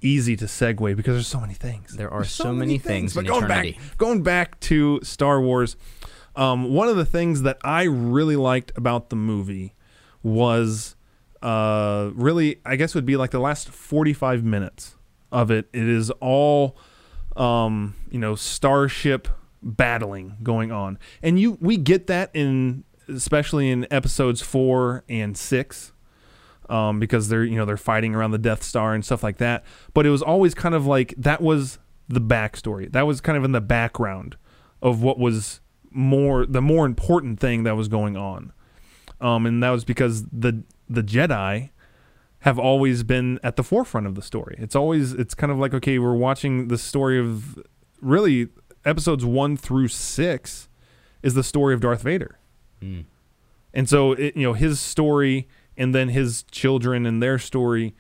easy 0.02 0.36
to 0.38 0.46
segue 0.46 0.96
because 0.96 1.16
there's 1.16 1.28
so 1.28 1.40
many 1.40 1.54
things. 1.54 1.96
There 1.96 2.12
are 2.12 2.22
There's 2.22 2.32
so 2.32 2.54
many 2.54 2.78
things 2.78 3.14
But 3.14 3.22
in 3.22 3.26
going 3.28 3.44
eternity. 3.46 3.72
back, 3.74 3.98
going 3.98 4.24
back 4.24 4.60
to 4.62 5.00
Star 5.04 5.42
Wars, 5.42 5.76
um, 6.38 6.74
one 6.74 6.88
of 6.88 6.96
the 6.96 7.06
things 7.06 7.42
that 7.42 7.58
I 7.64 7.84
really 7.84 8.36
liked 8.36 8.72
about 8.78 9.10
the 9.10 9.16
movie 9.16 9.74
was 10.22 10.96
uh, 11.42 12.12
really, 12.14 12.62
I 12.64 12.76
guess, 12.76 12.94
would 12.96 13.06
be 13.06 13.18
like 13.18 13.32
the 13.32 13.40
last 13.40 13.70
45 13.70 14.44
minutes 14.44 14.96
of 15.32 15.50
it. 15.52 15.68
It 15.74 15.90
is 15.90 16.12
all, 16.22 16.78
um, 17.36 17.96
you 18.12 18.20
know, 18.20 18.36
starship 18.36 19.28
battling 19.64 20.38
going 20.44 20.72
on, 20.72 21.00
and 21.24 21.40
you 21.40 21.58
we 21.60 21.76
get 21.78 22.08
that 22.08 22.30
in 22.34 22.84
especially 23.10 23.70
in 23.70 23.88
episodes 23.92 24.42
four 24.42 25.04
and 25.08 25.38
six 25.38 25.94
um, 26.70 27.00
because 27.00 27.30
they're 27.30 27.44
you 27.44 27.56
know 27.56 27.66
they're 27.66 27.78
fighting 27.78 28.14
around 28.14 28.32
the 28.32 28.38
Death 28.38 28.64
Star 28.64 28.94
and 28.94 29.04
stuff 29.04 29.24
like 29.24 29.38
that. 29.38 29.64
But 29.94 30.06
it 30.06 30.10
was 30.10 30.22
always 30.22 30.54
kind 30.54 30.76
of 30.76 30.86
like 30.86 31.16
that 31.18 31.42
was 31.42 31.80
the 32.08 32.22
backstory. 32.22 32.92
That 32.92 33.08
was 33.08 33.22
kind 33.22 33.38
of 33.38 33.44
in 33.44 33.54
the 33.54 33.62
background 33.62 34.38
of 34.82 35.02
what 35.02 35.18
was 35.18 35.62
more 35.92 36.46
the 36.46 36.62
more 36.62 36.86
important 36.86 37.40
thing 37.40 37.64
that 37.64 37.76
was 37.76 37.88
going 37.88 38.18
on. 38.18 38.54
Um, 39.20 39.46
and 39.46 39.64
that 39.64 39.72
was 39.72 39.86
because 39.86 40.26
the 40.26 40.64
the 40.90 41.02
Jedi 41.02 41.70
have 42.40 42.60
always 42.60 43.04
been 43.04 43.40
at 43.44 43.56
the 43.56 43.64
forefront 43.64 44.08
of 44.08 44.16
the 44.16 44.22
story. 44.22 44.56
It's 44.60 44.76
always 44.76 45.14
it's 45.14 45.34
kind 45.34 45.52
of 45.52 45.58
like 45.58 45.74
okay, 45.74 46.00
we're 46.00 46.16
watching 46.16 46.68
the 46.68 46.78
story 46.78 47.20
of 47.20 47.58
really 48.02 48.50
episodes 48.86 49.26
one 49.26 49.58
through 49.58 49.90
six 49.90 50.70
is 51.22 51.34
the 51.34 51.44
story 51.44 51.74
of 51.74 51.82
Darth 51.82 52.04
Vader. 52.04 52.40
Mm. 52.82 53.06
And 53.74 53.90
so, 53.90 54.14
it, 54.14 54.36
you 54.36 54.44
know, 54.44 54.54
his 54.54 54.80
story 54.80 55.48
and 55.76 55.94
then 55.94 56.10
his 56.10 56.44
children 56.52 57.06
and 57.06 57.22
their 57.22 57.38
story 57.38 57.94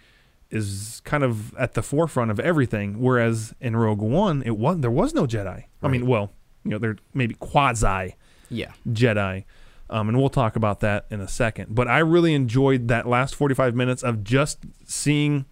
is 0.49 1.01
kind 1.03 1.23
of 1.23 1.53
at 1.55 1.73
the 1.73 1.83
forefront 1.83 2.31
of 2.31 2.39
everything. 2.39 2.99
Whereas 2.99 3.53
in 3.59 3.75
Rogue 3.75 4.01
One, 4.01 4.41
it 4.43 4.57
was 4.57 4.79
there 4.79 4.91
was 4.91 5.13
no 5.13 5.25
Jedi. 5.27 5.65
I 5.83 5.87
mean, 5.87 6.07
well, 6.07 6.31
you 6.67 6.71
know, 6.73 6.79
they're 6.79 6.97
maybe 7.13 7.33
quasi 7.35 8.15
Yeah. 8.49 8.71
Jedi, 8.87 9.45
um, 9.89 10.09
and 10.09 10.17
we'll 10.17 10.29
talk 10.29 10.55
about 10.55 10.79
that 10.81 11.05
in 11.09 11.21
a 11.21 11.27
second. 11.27 11.73
But 11.73 11.87
I 11.87 11.99
really 11.99 12.33
enjoyed 12.33 12.87
that 12.89 13.07
last 13.07 13.35
forty-five 13.35 13.73
minutes 13.73 14.03
of 14.03 14.23
just 14.23 14.59
seeing 14.85 15.45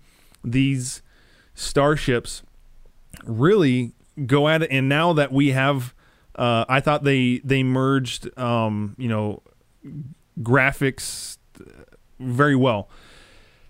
these 0.44 1.02
starships 1.54 2.44
really 3.24 3.94
go 4.26 4.48
at 4.48 4.62
it. 4.62 4.72
And 4.72 4.90
now 4.90 5.14
that 5.14 5.32
we 5.32 5.52
have, 5.52 5.94
uh, 6.36 6.66
I 6.68 6.82
thought 6.82 7.04
they 7.04 7.40
they 7.44 7.64
merged, 7.64 8.38
um, 8.38 8.96
you 8.98 9.08
know, 9.08 9.42
graphics 10.42 11.38
very 12.20 12.56
well, 12.56 12.90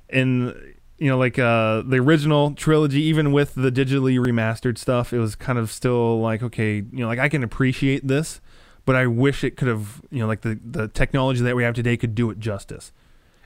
and 0.09 0.74
you 0.97 1.09
know, 1.09 1.17
like 1.17 1.37
uh, 1.37 1.81
the 1.81 1.97
original 1.97 2.53
trilogy, 2.53 3.01
even 3.03 3.31
with 3.31 3.55
the 3.55 3.71
digitally 3.71 4.17
remastered 4.17 4.77
stuff, 4.77 5.11
it 5.13 5.19
was 5.19 5.35
kind 5.35 5.59
of 5.59 5.71
still 5.71 6.19
like, 6.21 6.41
okay, 6.41 6.75
you 6.75 6.99
know, 6.99 7.07
like 7.07 7.19
I 7.19 7.27
can 7.29 7.43
appreciate 7.43 8.07
this, 8.07 8.39
but 8.85 8.95
I 8.95 9.07
wish 9.07 9.43
it 9.43 9.57
could 9.57 9.67
have, 9.67 10.01
you 10.11 10.19
know, 10.19 10.27
like 10.27 10.41
the 10.41 10.59
the 10.63 10.87
technology 10.87 11.41
that 11.41 11.55
we 11.55 11.63
have 11.63 11.73
today 11.75 11.97
could 11.97 12.15
do 12.15 12.29
it 12.29 12.39
justice. 12.39 12.91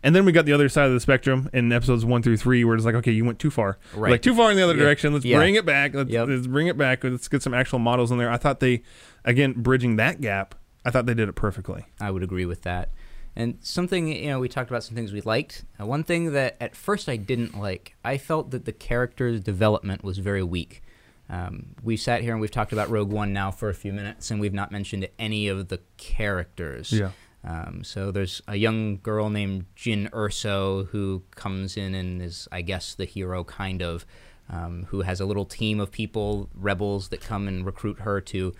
And 0.02 0.16
then 0.16 0.24
we 0.24 0.32
got 0.32 0.46
the 0.46 0.54
other 0.54 0.70
side 0.70 0.88
of 0.88 0.94
the 0.94 1.00
spectrum 1.02 1.50
in 1.52 1.74
episodes 1.74 2.06
one 2.06 2.22
through 2.22 2.38
three, 2.38 2.64
where 2.64 2.76
it's 2.76 2.86
like, 2.86 2.96
okay, 2.96 3.12
you 3.12 3.26
went 3.26 3.38
too 3.38 3.52
far, 3.52 3.78
Right. 3.94 4.12
like 4.12 4.22
too 4.22 4.34
far 4.34 4.50
in 4.50 4.56
the 4.56 4.64
other 4.64 4.74
Yeah. 4.76 4.84
direction. 4.84 5.12
Let's 5.12 5.26
Yeah. 5.26 5.38
bring 5.38 5.56
it 5.56 5.66
back. 5.66 5.94
Let's, 5.94 6.10
Yep. 6.10 6.28
let's 6.30 6.48
bring 6.48 6.68
it 6.68 6.78
back. 6.78 7.04
Let's 7.04 7.28
get 7.28 7.42
some 7.44 7.54
actual 7.54 7.80
models 7.80 8.10
in 8.10 8.18
there. 8.18 8.32
I 8.32 8.38
thought 8.38 8.62
they, 8.62 8.82
again, 9.26 9.56
bridging 9.58 9.98
that 9.98 10.22
gap. 10.22 10.56
I 10.86 10.92
thought 10.92 11.06
they 11.06 11.14
did 11.14 11.28
it 11.28 11.34
perfectly. 11.36 11.84
I 12.00 12.12
would 12.12 12.24
agree 12.24 12.46
with 12.46 12.62
that. 12.62 12.92
And 13.36 13.58
something, 13.62 14.08
you 14.08 14.28
know, 14.28 14.40
we 14.40 14.50
talked 14.50 14.70
about 14.70 14.84
some 14.84 14.96
things 14.96 15.14
we 15.14 15.22
liked. 15.22 15.64
Uh, 15.80 15.86
one 15.86 16.04
thing 16.04 16.34
that 16.34 16.58
at 16.60 16.76
first 16.76 17.08
I 17.08 17.16
didn't 17.16 17.58
like, 17.58 17.96
I 18.04 18.18
felt 18.18 18.52
that 18.52 18.66
the 18.66 18.74
character's 18.74 19.40
development 19.40 20.04
was 20.04 20.18
very 20.18 20.44
weak. 20.44 20.82
Um, 21.30 21.76
we've 21.84 22.00
sat 22.00 22.22
here 22.22 22.32
and 22.32 22.42
we've 22.42 22.52
talked 22.52 22.74
about 22.74 22.90
Rogue 22.90 23.12
One 23.12 23.34
now 23.34 23.52
for 23.52 23.70
a 23.70 23.74
few 23.74 23.94
minutes, 23.94 24.32
and 24.32 24.42
we've 24.42 24.54
not 24.54 24.72
mentioned 24.72 25.08
any 25.20 25.48
of 25.48 25.68
the 25.68 25.80
characters. 25.98 26.92
Yeah. 26.92 27.12
Um, 27.44 27.84
so 27.84 28.12
there's 28.12 28.42
a 28.48 28.56
young 28.56 28.98
girl 28.98 29.30
named 29.30 29.66
Jyn 29.76 30.10
Erso 30.10 30.88
who 30.88 31.24
comes 31.36 31.78
in 31.78 31.96
and 31.96 32.22
is, 32.22 32.48
I 32.52 32.62
guess, 32.62 32.96
the 32.96 33.06
hero 33.06 33.44
kind 33.44 33.82
of, 33.82 34.06
um, 34.50 34.88
who 34.90 35.02
has 35.02 35.22
a 35.22 35.26
little 35.26 35.46
team 35.46 35.80
of 35.80 35.92
people, 35.92 36.50
rebels 36.54 37.10
that 37.10 37.22
come 37.22 37.48
and 37.48 37.66
recruit 37.66 38.00
her 38.00 38.20
to, 38.22 38.54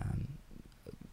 um, 0.00 0.28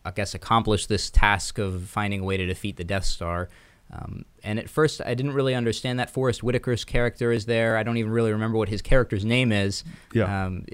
I 0.03 0.11
guess, 0.11 0.33
accomplish 0.33 0.87
this 0.87 1.09
task 1.09 1.57
of 1.57 1.83
finding 1.89 2.21
a 2.21 2.23
way 2.23 2.37
to 2.37 2.45
defeat 2.45 2.77
the 2.77 2.83
Death 2.83 3.05
Star. 3.05 3.49
Um, 3.93 4.25
and 4.43 4.57
at 4.57 4.69
first, 4.69 5.01
I 5.05 5.13
didn't 5.13 5.33
really 5.33 5.53
understand 5.53 5.99
that 5.99 6.09
Forest 6.09 6.41
Whitaker's 6.41 6.85
character 6.85 7.31
is 7.31 7.45
there. 7.45 7.77
I 7.77 7.83
don't 7.83 7.97
even 7.97 8.11
really 8.11 8.31
remember 8.31 8.57
what 8.57 8.69
his 8.69 8.81
character's 8.81 9.25
name 9.25 9.51
is. 9.51 9.83
Yeah. 10.13 10.45
Um, 10.45 10.65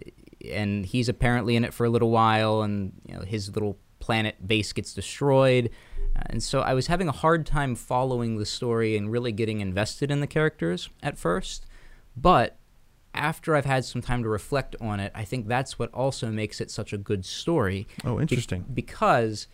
and 0.50 0.86
he's 0.86 1.10
apparently 1.10 1.56
in 1.56 1.66
it 1.66 1.74
for 1.74 1.86
a 1.86 1.90
little 1.90 2.12
while, 2.12 2.62
and 2.62 2.94
you 3.06 3.16
know 3.16 3.22
his 3.22 3.54
little 3.54 3.78
planet 4.00 4.48
base 4.48 4.72
gets 4.72 4.94
destroyed. 4.94 5.72
And 6.28 6.42
so 6.42 6.62
I 6.62 6.74
was 6.74 6.88
having 6.88 7.08
a 7.08 7.12
hard 7.12 7.46
time 7.46 7.76
following 7.76 8.38
the 8.38 8.46
story 8.46 8.96
and 8.98 9.12
really 9.12 9.32
getting 9.32 9.62
invested 9.62 10.12
in 10.12 10.20
the 10.20 10.28
characters 10.28 10.90
at 11.04 11.18
first. 11.18 11.66
But 12.16 12.58
after 13.18 13.56
I've 13.56 13.66
had 13.66 13.84
some 13.86 14.02
time 14.02 14.24
to 14.24 14.30
reflect 14.30 14.76
on 14.80 15.00
it, 15.00 15.12
I 15.16 15.24
think 15.26 15.48
that's 15.48 15.78
what 15.80 15.94
also 15.94 16.28
makes 16.32 16.62
it 16.62 16.72
such 16.72 16.94
a 16.94 16.98
good 16.98 17.26
story. 17.26 17.88
Oh, 18.06 18.16
Be- 18.18 18.22
interesting. 18.22 18.66
because 18.74 19.48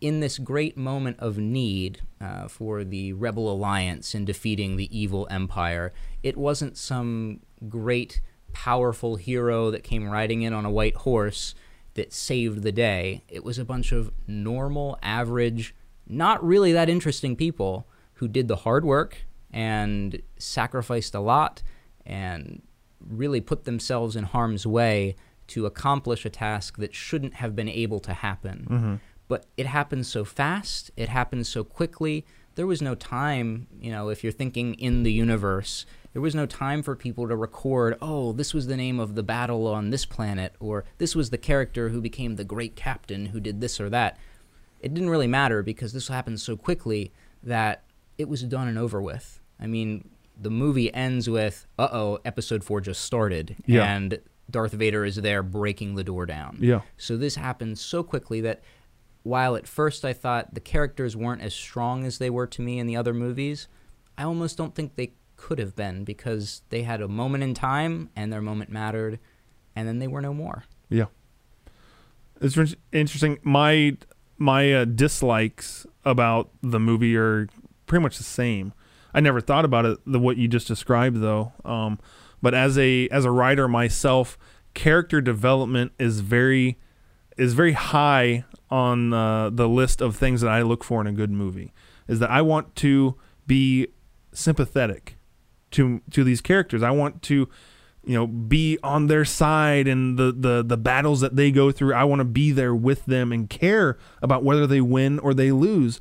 in 0.00 0.20
this 0.20 0.38
great 0.38 0.76
moment 0.76 1.16
of 1.20 1.38
need 1.38 2.00
uh, 2.20 2.48
for 2.48 2.82
the 2.84 3.12
Rebel 3.12 3.50
Alliance 3.50 4.14
in 4.14 4.24
defeating 4.24 4.76
the 4.76 4.96
evil 4.96 5.28
Empire, 5.30 5.92
it 6.22 6.36
wasn't 6.36 6.76
some 6.76 7.40
great, 7.68 8.20
powerful 8.52 9.16
hero 9.16 9.70
that 9.70 9.84
came 9.84 10.08
riding 10.08 10.42
in 10.42 10.52
on 10.52 10.64
a 10.64 10.70
white 10.70 10.96
horse 10.96 11.54
that 11.94 12.12
saved 12.12 12.62
the 12.62 12.72
day. 12.72 13.22
It 13.28 13.44
was 13.44 13.58
a 13.58 13.64
bunch 13.64 13.92
of 13.92 14.10
normal, 14.26 14.98
average, 15.02 15.74
not 16.08 16.44
really 16.44 16.72
that 16.72 16.88
interesting 16.88 17.36
people 17.36 17.86
who 18.14 18.26
did 18.28 18.48
the 18.48 18.56
hard 18.56 18.84
work 18.84 19.18
and 19.52 20.20
sacrificed 20.38 21.14
a 21.14 21.20
lot 21.20 21.62
and 22.06 22.62
really 23.00 23.40
put 23.40 23.64
themselves 23.64 24.16
in 24.16 24.24
harm's 24.24 24.66
way 24.66 25.16
to 25.48 25.66
accomplish 25.66 26.24
a 26.24 26.30
task 26.30 26.78
that 26.78 26.94
shouldn't 26.94 27.34
have 27.34 27.54
been 27.56 27.68
able 27.68 28.00
to 28.00 28.14
happen. 28.14 28.66
Mm-hmm. 28.70 28.94
But 29.28 29.46
it 29.56 29.66
happened 29.66 30.06
so 30.06 30.24
fast, 30.24 30.90
it 30.96 31.08
happened 31.08 31.46
so 31.46 31.64
quickly. 31.64 32.24
There 32.54 32.66
was 32.66 32.82
no 32.82 32.94
time, 32.94 33.66
you 33.80 33.90
know, 33.90 34.08
if 34.08 34.22
you're 34.22 34.32
thinking 34.32 34.74
in 34.74 35.02
the 35.04 35.12
universe, 35.12 35.86
There 36.12 36.22
was 36.22 36.34
no 36.34 36.46
time 36.46 36.82
for 36.82 36.94
people 36.94 37.26
to 37.28 37.36
record, 37.36 37.96
oh, 38.02 38.32
this 38.32 38.52
was 38.52 38.66
the 38.66 38.76
name 38.76 39.00
of 39.00 39.14
the 39.14 39.22
battle 39.22 39.66
on 39.66 39.90
this 39.90 40.04
planet, 40.04 40.54
or 40.60 40.84
this 40.98 41.16
was 41.16 41.30
the 41.30 41.38
character 41.38 41.88
who 41.88 42.00
became 42.00 42.36
the 42.36 42.44
great 42.44 42.76
captain 42.76 43.26
who 43.26 43.40
did 43.40 43.60
this 43.60 43.80
or 43.80 43.88
that. 43.90 44.18
It 44.80 44.92
didn't 44.92 45.10
really 45.10 45.26
matter 45.26 45.62
because 45.62 45.92
this 45.92 46.08
happened 46.08 46.40
so 46.40 46.56
quickly 46.56 47.12
that 47.42 47.82
it 48.18 48.28
was 48.28 48.42
done 48.42 48.68
and 48.68 48.78
over 48.78 49.00
with. 49.00 49.40
I 49.58 49.66
mean, 49.66 50.10
the 50.40 50.50
movie 50.50 50.92
ends 50.92 51.28
with, 51.28 51.66
uh 51.78 51.88
oh, 51.92 52.18
episode 52.24 52.64
four 52.64 52.80
just 52.80 53.02
started. 53.02 53.56
Yeah. 53.66 53.84
And 53.84 54.20
Darth 54.50 54.72
Vader 54.72 55.04
is 55.04 55.16
there 55.16 55.42
breaking 55.42 55.94
the 55.94 56.04
door 56.04 56.26
down. 56.26 56.58
Yeah. 56.60 56.82
So 56.96 57.16
this 57.16 57.36
happened 57.36 57.78
so 57.78 58.02
quickly 58.02 58.40
that 58.42 58.62
while 59.22 59.56
at 59.56 59.66
first 59.66 60.04
I 60.04 60.12
thought 60.12 60.54
the 60.54 60.60
characters 60.60 61.16
weren't 61.16 61.42
as 61.42 61.54
strong 61.54 62.04
as 62.04 62.18
they 62.18 62.30
were 62.30 62.46
to 62.48 62.62
me 62.62 62.78
in 62.78 62.86
the 62.86 62.96
other 62.96 63.14
movies, 63.14 63.68
I 64.18 64.24
almost 64.24 64.56
don't 64.56 64.74
think 64.74 64.96
they 64.96 65.14
could 65.36 65.58
have 65.58 65.74
been 65.74 66.04
because 66.04 66.62
they 66.68 66.82
had 66.82 67.00
a 67.00 67.08
moment 67.08 67.42
in 67.44 67.54
time 67.54 68.10
and 68.14 68.32
their 68.32 68.42
moment 68.42 68.70
mattered, 68.70 69.18
and 69.74 69.88
then 69.88 69.98
they 69.98 70.06
were 70.06 70.20
no 70.20 70.34
more. 70.34 70.64
Yeah. 70.88 71.06
It's 72.40 72.56
interesting. 72.92 73.38
My 73.42 73.96
my 74.38 74.72
uh, 74.72 74.84
dislikes 74.84 75.86
about 76.04 76.50
the 76.62 76.80
movie 76.80 77.16
are 77.16 77.48
pretty 77.86 78.02
much 78.02 78.18
the 78.18 78.24
same. 78.24 78.72
I 79.14 79.20
never 79.20 79.40
thought 79.40 79.64
about 79.64 79.84
it 79.84 79.98
the 80.06 80.18
what 80.18 80.36
you 80.36 80.48
just 80.48 80.66
described 80.66 81.20
though. 81.20 81.52
Um, 81.64 81.98
but 82.40 82.54
as 82.54 82.78
a 82.78 83.08
as 83.08 83.24
a 83.24 83.30
writer 83.30 83.68
myself, 83.68 84.38
character 84.74 85.20
development 85.20 85.92
is 85.98 86.20
very 86.20 86.78
is 87.36 87.54
very 87.54 87.72
high 87.72 88.44
on 88.70 89.12
uh, 89.12 89.50
the 89.50 89.68
list 89.68 90.00
of 90.00 90.16
things 90.16 90.40
that 90.40 90.50
I 90.50 90.62
look 90.62 90.84
for 90.84 91.00
in 91.00 91.06
a 91.06 91.12
good 91.12 91.30
movie. 91.30 91.72
Is 92.08 92.18
that 92.18 92.30
I 92.30 92.42
want 92.42 92.74
to 92.76 93.16
be 93.46 93.88
sympathetic 94.32 95.16
to 95.72 96.00
to 96.10 96.24
these 96.24 96.40
characters. 96.40 96.82
I 96.82 96.90
want 96.90 97.22
to 97.22 97.48
you 98.04 98.14
know 98.14 98.26
be 98.26 98.78
on 98.82 99.06
their 99.06 99.24
side 99.24 99.86
and 99.86 100.18
the 100.18 100.32
the 100.32 100.64
the 100.66 100.76
battles 100.76 101.20
that 101.20 101.36
they 101.36 101.50
go 101.50 101.70
through. 101.70 101.94
I 101.94 102.04
want 102.04 102.20
to 102.20 102.24
be 102.24 102.50
there 102.52 102.74
with 102.74 103.04
them 103.06 103.32
and 103.32 103.48
care 103.48 103.98
about 104.20 104.42
whether 104.42 104.66
they 104.66 104.80
win 104.80 105.18
or 105.18 105.34
they 105.34 105.52
lose. 105.52 106.00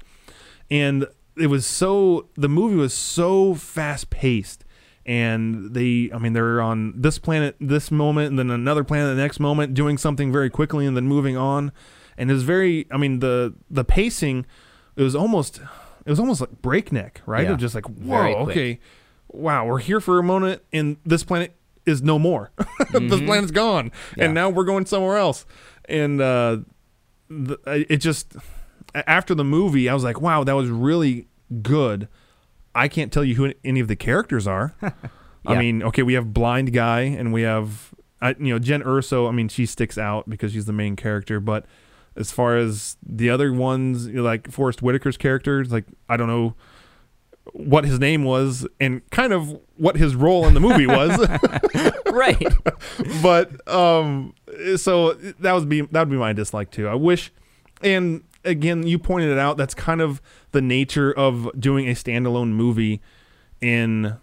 And 0.70 1.06
it 1.38 1.48
was 1.48 1.66
so 1.66 2.28
the 2.36 2.50
movie 2.50 2.76
was 2.76 2.94
so 2.94 3.54
fast 3.56 4.10
paced 4.10 4.66
and 5.06 5.74
they 5.74 6.10
i 6.14 6.18
mean 6.20 6.34
they're 6.34 6.62
on 6.62 6.94
this 6.96 7.18
planet 7.18 7.56
this 7.60 7.90
moment 7.90 8.30
and 8.30 8.38
then 8.38 8.52
another 8.52 8.84
planet 8.84 9.16
the 9.16 9.22
next 9.22 9.40
moment 9.40 9.74
doing 9.74 9.98
something 9.98 10.32
very 10.32 10.50
quickly 10.50 10.86
and 10.86 10.96
then 10.96 11.08
moving 11.08 11.36
on 11.36 11.72
and 12.18 12.30
it 12.30 12.34
was 12.34 12.44
very 12.44 12.86
i 12.92 12.98
mean 12.98 13.20
the 13.20 13.54
the 13.70 13.84
pacing 13.84 14.46
it 14.96 15.02
was 15.04 15.16
almost 15.16 15.60
it 16.06 16.10
was 16.10 16.20
almost 16.20 16.40
like 16.42 16.62
breakneck 16.62 17.22
right 17.26 17.46
Yeah. 17.46 17.54
of 17.54 17.58
just 17.60 17.74
like 17.76 17.86
whoa 17.88 18.36
okay 18.48 18.80
wow 19.30 19.66
we're 19.66 19.80
here 19.80 20.00
for 20.02 20.20
a 20.20 20.24
moment 20.24 20.62
and 20.72 20.98
this 21.06 21.24
planet 21.24 21.56
is 21.86 22.04
no 22.04 22.20
more 22.20 22.52
this 22.92 23.22
planet's 23.22 23.52
gone 23.52 23.90
Mm-hmm. 23.90 24.20
Yeah. 24.20 24.26
and 24.26 24.34
now 24.36 24.50
we're 24.50 24.66
going 24.66 24.86
somewhere 24.86 25.18
else 25.18 25.46
and 25.86 26.22
uh 26.22 26.58
the, 27.28 27.58
it 27.90 27.98
just 27.98 28.36
after 28.94 29.34
the 29.36 29.44
movie 29.44 29.90
i 29.90 29.94
was 29.94 30.04
like 30.04 30.20
wow 30.22 30.44
that 30.44 30.54
was 30.54 30.70
really 30.70 31.28
good. 31.62 32.08
I 32.74 32.88
can't 32.88 33.12
tell 33.12 33.26
you 33.26 33.36
who 33.36 33.54
any 33.66 33.82
of 33.82 33.90
the 33.90 33.98
characters 33.98 34.48
are. 34.48 34.76
I 35.46 35.58
mean 35.58 35.84
okay 35.84 36.04
we 36.04 36.14
have 36.14 36.34
blind 36.34 36.72
guy 36.72 37.02
and 37.02 37.34
we 37.34 37.42
have 37.42 37.94
I, 38.22 38.30
you 38.40 38.54
know 38.54 38.60
jyn 38.60 38.84
erso 38.84 39.28
i 39.28 39.32
mean 39.32 39.48
she 39.48 39.66
sticks 39.66 39.98
out 39.98 40.30
because 40.30 40.54
she's 40.54 40.66
the 40.66 40.74
main 40.74 40.96
character 40.96 41.40
but 41.40 41.66
as 42.16 42.32
far 42.32 42.56
as 42.58 42.96
the 43.04 43.32
other 43.32 43.52
ones 43.52 44.06
you 44.06 44.14
know, 44.14 44.24
like 44.24 44.52
forest 44.52 44.82
whitaker's 44.84 45.18
characters 45.18 45.72
like 45.72 45.86
i 46.08 46.16
don't 46.16 46.28
know 46.28 46.54
what 47.54 47.86
his 47.86 48.00
name 48.00 48.24
was 48.24 48.68
and 48.80 49.02
kind 49.10 49.34
of 49.34 49.60
what 49.78 49.98
his 49.98 50.16
role 50.16 50.46
in 50.48 50.54
the 50.54 50.60
movie 50.60 50.88
was. 50.88 51.18
Right. 52.12 52.54
but 53.24 53.68
um 53.68 54.36
so 54.76 55.14
that 55.14 55.54
would 55.54 55.70
be 55.70 55.82
that 55.82 56.02
would 56.02 56.10
be 56.10 56.18
my 56.18 56.34
dislike 56.34 56.70
too. 56.70 56.88
I 56.88 56.94
wish 56.94 57.32
and 57.82 58.24
again 58.44 58.86
you 58.86 58.98
pointed 58.98 59.30
it 59.30 59.38
out 59.38 59.58
that's 59.58 59.74
kind 59.74 60.02
of 60.02 60.22
the 60.52 60.62
nature 60.62 61.12
of 61.12 61.50
doing 61.60 61.88
a 61.88 61.94
standalone 61.94 62.50
movie 62.50 63.02
in 63.62 64.18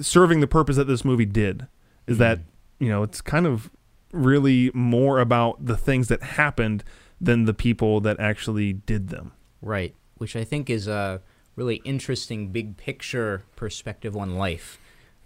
serving 0.00 0.40
the 0.40 0.46
purpose 0.46 0.76
that 0.76 0.86
this 0.86 1.04
movie 1.04 1.26
did 1.26 1.66
is 2.06 2.18
that 2.18 2.40
you 2.78 2.88
know 2.88 3.02
it's 3.02 3.20
kind 3.20 3.46
of 3.46 3.70
really 4.12 4.70
more 4.74 5.20
about 5.20 5.64
the 5.64 5.76
things 5.76 6.08
that 6.08 6.22
happened 6.22 6.82
than 7.20 7.44
the 7.44 7.54
people 7.54 8.00
that 8.00 8.18
actually 8.18 8.72
did 8.72 9.08
them. 9.08 9.32
Right, 9.60 9.94
which 10.16 10.36
I 10.36 10.44
think 10.44 10.70
is 10.70 10.88
a 10.88 11.20
really 11.54 11.76
interesting 11.84 12.48
big 12.48 12.76
picture 12.76 13.44
perspective 13.56 14.16
on 14.16 14.36
life, 14.36 14.78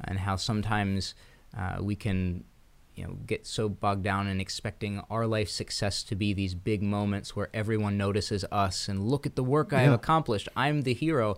and 0.02 0.18
how 0.18 0.36
sometimes 0.36 1.14
uh, 1.56 1.76
we 1.80 1.94
can, 1.94 2.44
you 2.94 3.04
know, 3.04 3.14
get 3.26 3.46
so 3.46 3.68
bogged 3.68 4.04
down 4.04 4.28
in 4.28 4.40
expecting 4.40 5.02
our 5.10 5.26
life 5.26 5.48
success 5.48 6.02
to 6.04 6.14
be 6.14 6.32
these 6.32 6.54
big 6.54 6.82
moments 6.82 7.34
where 7.34 7.48
everyone 7.52 7.96
notices 7.96 8.44
us 8.52 8.88
and 8.88 9.08
look 9.08 9.26
at 9.26 9.36
the 9.36 9.44
work 9.44 9.72
I 9.72 9.80
have 9.80 9.92
accomplished. 9.92 10.48
I'm 10.56 10.82
the 10.82 10.94
hero. 10.94 11.36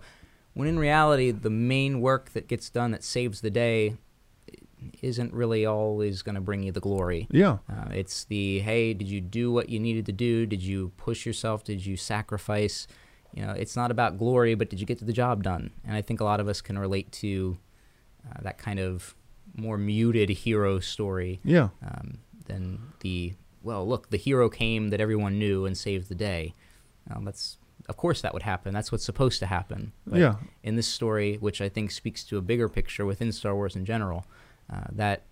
When 0.53 0.67
in 0.67 0.79
reality, 0.79 1.31
the 1.31 1.49
main 1.49 2.01
work 2.01 2.31
that 2.31 2.47
gets 2.47 2.69
done 2.69 2.91
that 2.91 3.03
saves 3.03 3.41
the 3.41 3.49
day 3.49 3.95
isn't 5.01 5.33
really 5.33 5.65
always 5.65 6.21
going 6.21 6.35
to 6.35 6.41
bring 6.41 6.63
you 6.63 6.71
the 6.71 6.79
glory. 6.79 7.27
yeah 7.31 7.57
Uh, 7.69 7.89
it's 7.91 8.25
the 8.25 8.59
hey, 8.59 8.93
did 8.93 9.07
you 9.07 9.21
do 9.21 9.51
what 9.51 9.69
you 9.69 9.79
needed 9.79 10.05
to 10.05 10.11
do? 10.11 10.45
Did 10.45 10.61
you 10.61 10.91
push 10.97 11.25
yourself? 11.25 11.63
Did 11.63 11.85
you 11.85 11.97
sacrifice? 11.97 12.87
You 13.33 13.45
know, 13.45 13.51
it's 13.51 13.75
not 13.75 13.91
about 13.91 14.17
glory, 14.17 14.55
but 14.55 14.69
did 14.69 14.79
you 14.79 14.85
get 14.85 15.05
the 15.05 15.13
job 15.13 15.43
done? 15.43 15.71
And 15.85 15.95
I 15.95 16.01
think 16.01 16.21
a 16.21 16.23
lot 16.23 16.39
of 16.39 16.47
us 16.47 16.61
can 16.61 16.77
relate 16.77 17.11
to 17.13 17.57
uh, 18.27 18.41
that 18.43 18.57
kind 18.57 18.79
of 18.79 19.15
more 19.57 19.77
muted 19.77 20.29
hero 20.29 20.79
story 20.79 21.39
yeah 21.43 21.69
um, 21.83 22.19
than 22.45 22.79
the 23.01 23.33
well, 23.63 23.85
look, 23.85 24.11
the 24.11 24.17
hero 24.17 24.49
came 24.49 24.89
that 24.89 25.01
everyone 25.01 25.37
knew 25.37 25.65
and 25.65 25.77
saved 25.77 26.07
the 26.07 26.15
day. 26.15 26.53
Um, 27.13 27.25
that's 27.25 27.57
of 27.89 27.97
course 27.97 28.21
that 28.21 28.33
would 28.33 28.43
happen. 28.43 28.73
That's 28.73 28.91
what's 28.91 29.03
supposed 29.03 29.39
to 29.39 29.45
happen. 29.45 29.91
But 30.05 30.19
yeah 30.19 30.35
in 30.63 30.75
this 30.75 30.87
story, 30.87 31.35
which 31.37 31.59
I 31.59 31.67
think 31.69 31.91
speaks 31.91 32.23
to 32.25 32.37
a 32.37 32.41
bigger 32.41 32.69
picture 32.69 33.05
within 33.05 33.31
Star 33.31 33.55
Wars 33.55 33.75
in 33.75 33.83
general, 33.85 34.25
uh, 34.71 34.85
that 34.91 35.23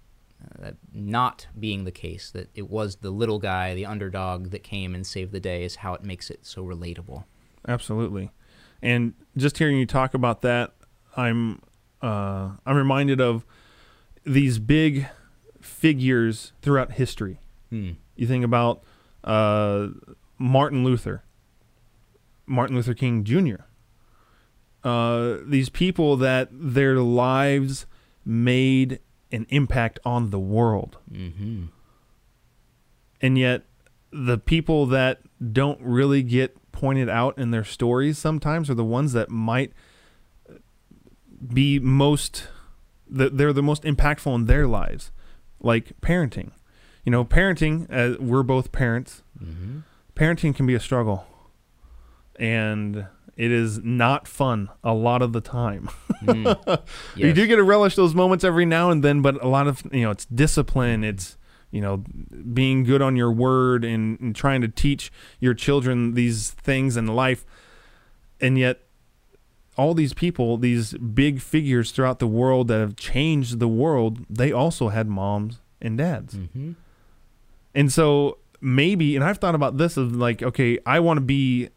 uh, 0.44 0.64
that 0.64 0.76
not 0.94 1.48
being 1.58 1.86
the 1.86 1.92
case, 1.92 2.30
that 2.32 2.50
it 2.56 2.70
was 2.70 2.98
the 2.98 3.10
little 3.12 3.40
guy, 3.40 3.74
the 3.74 3.86
underdog 3.86 4.52
that 4.52 4.64
came 4.64 4.94
and 4.94 5.08
saved 5.08 5.32
the 5.32 5.40
day, 5.40 5.64
is 5.64 5.78
how 5.78 5.94
it 5.94 6.04
makes 6.04 6.30
it 6.30 6.46
so 6.46 6.64
relatable. 6.64 7.24
absolutely 7.68 8.32
and 8.82 9.14
just 9.38 9.58
hearing 9.58 9.78
you 9.78 9.86
talk 9.86 10.14
about 10.14 10.42
that 10.42 10.74
i'm 11.16 11.62
uh 12.02 12.50
i'm 12.66 12.76
reminded 12.76 13.20
of 13.22 13.46
these 14.26 14.60
big 14.60 15.08
figures 15.62 16.52
throughout 16.62 16.94
history 16.94 17.40
Hmm. 17.70 17.92
you 18.16 18.28
think 18.28 18.44
about 18.46 18.84
uh 19.24 19.88
martin 20.38 20.84
luther 20.84 21.24
martin 22.46 22.76
luther 22.76 22.94
king 22.94 23.24
jr 23.24 23.56
uh 24.84 25.38
these 25.46 25.70
people 25.70 26.16
that 26.18 26.50
their 26.52 27.00
lives 27.00 27.86
made 28.24 29.00
an 29.32 29.46
impact 29.50 30.00
on 30.06 30.30
the 30.30 30.40
world 30.40 30.98
Mm-hmm. 31.12 31.66
and 33.22 33.38
yet 33.38 33.64
the 34.12 34.38
people 34.38 34.86
that 34.88 35.22
don't 35.52 35.82
really 35.82 36.22
get 36.24 36.56
pointed 36.72 37.10
out 37.10 37.38
in 37.38 37.52
their 37.52 37.64
stories 37.64 38.18
sometimes 38.18 38.70
are 38.70 38.76
the 38.76 38.86
ones 38.86 39.14
that 39.14 39.30
might 39.30 39.72
be 41.54 41.80
most 41.80 42.48
that 43.10 43.38
they're 43.38 43.54
the 43.54 43.64
most 43.64 43.84
impactful 43.84 44.34
in 44.36 44.46
their 44.46 44.68
lives 44.68 45.12
like 45.60 45.94
parenting 46.02 46.52
you 47.04 47.12
know 47.12 47.24
parenting 47.26 47.86
uh, 47.92 48.18
we're 48.22 48.44
both 48.44 48.72
parents 48.72 49.22
Mm-hmm. 49.44 49.80
parenting 50.16 50.56
can 50.56 50.66
be 50.66 50.74
a 50.76 50.80
struggle 50.80 51.26
and 52.38 53.06
it 53.38 53.52
is 53.52 53.80
not 53.84 54.28
fun 54.28 54.70
a 54.84 54.94
lot 54.94 55.22
of 55.22 55.34
the 55.34 55.42
time 55.42 55.90
Mm. 56.24 56.82
you 57.16 57.34
do 57.34 57.46
get 57.46 57.58
to 57.58 57.64
relish 57.64 57.96
those 57.96 58.16
moments 58.16 58.44
every 58.44 58.66
now 58.66 58.90
and 58.90 59.04
then, 59.04 59.22
but 59.22 59.44
a 59.44 59.48
lot 59.48 59.68
of 59.68 59.84
you 59.92 60.02
know 60.04 60.12
it's 60.12 60.26
discipline. 60.26 61.04
It's 61.04 61.38
you 61.70 61.82
know 61.82 61.98
being 62.54 62.84
good 62.84 63.02
on 63.02 63.16
your 63.16 63.32
word 63.32 63.84
and, 63.84 64.20
and 64.22 64.36
trying 64.36 64.62
to 64.62 64.68
teach 64.68 65.12
your 65.40 65.54
children 65.54 66.14
these 66.16 66.50
things 66.52 66.96
in 66.98 67.06
life, 67.08 67.46
and 68.42 68.58
yet 68.58 68.80
all 69.78 69.94
these 69.94 70.14
people, 70.14 70.58
these 70.58 70.94
big 70.94 71.42
figures 71.42 71.92
throughout 71.92 72.20
the 72.20 72.28
world 72.28 72.68
that 72.70 72.80
have 72.80 72.96
changed 72.96 73.60
the 73.60 73.68
world, 73.68 74.26
they 74.30 74.52
also 74.52 74.90
had 74.90 75.08
moms 75.08 75.60
and 75.82 75.98
dads. 75.98 76.36
Mm-hmm. 76.36 76.74
And 77.74 77.92
so 77.92 78.38
maybe, 78.62 79.16
and 79.16 79.24
I've 79.24 79.38
thought 79.38 79.56
about 79.56 79.78
this 79.78 79.98
of 79.98 80.16
like, 80.16 80.42
okay, 80.42 80.80
I 80.86 81.00
want 81.00 81.18
to 81.18 81.22
be 81.22 81.70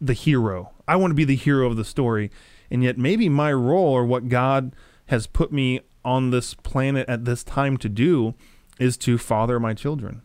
the 0.00 0.12
hero. 0.12 0.72
I 0.86 0.96
want 0.96 1.12
to 1.12 1.14
be 1.14 1.24
the 1.24 1.36
hero 1.36 1.66
of 1.66 1.76
the 1.76 1.84
story. 1.84 2.30
And 2.70 2.82
yet 2.82 2.98
maybe 2.98 3.28
my 3.28 3.52
role 3.52 3.92
or 3.92 4.04
what 4.04 4.28
God 4.28 4.74
has 5.06 5.26
put 5.26 5.52
me 5.52 5.80
on 6.04 6.30
this 6.30 6.54
planet 6.54 7.08
at 7.08 7.24
this 7.24 7.44
time 7.44 7.76
to 7.78 7.88
do 7.88 8.34
is 8.78 8.96
to 8.98 9.16
father 9.16 9.60
my 9.60 9.74
children. 9.74 10.22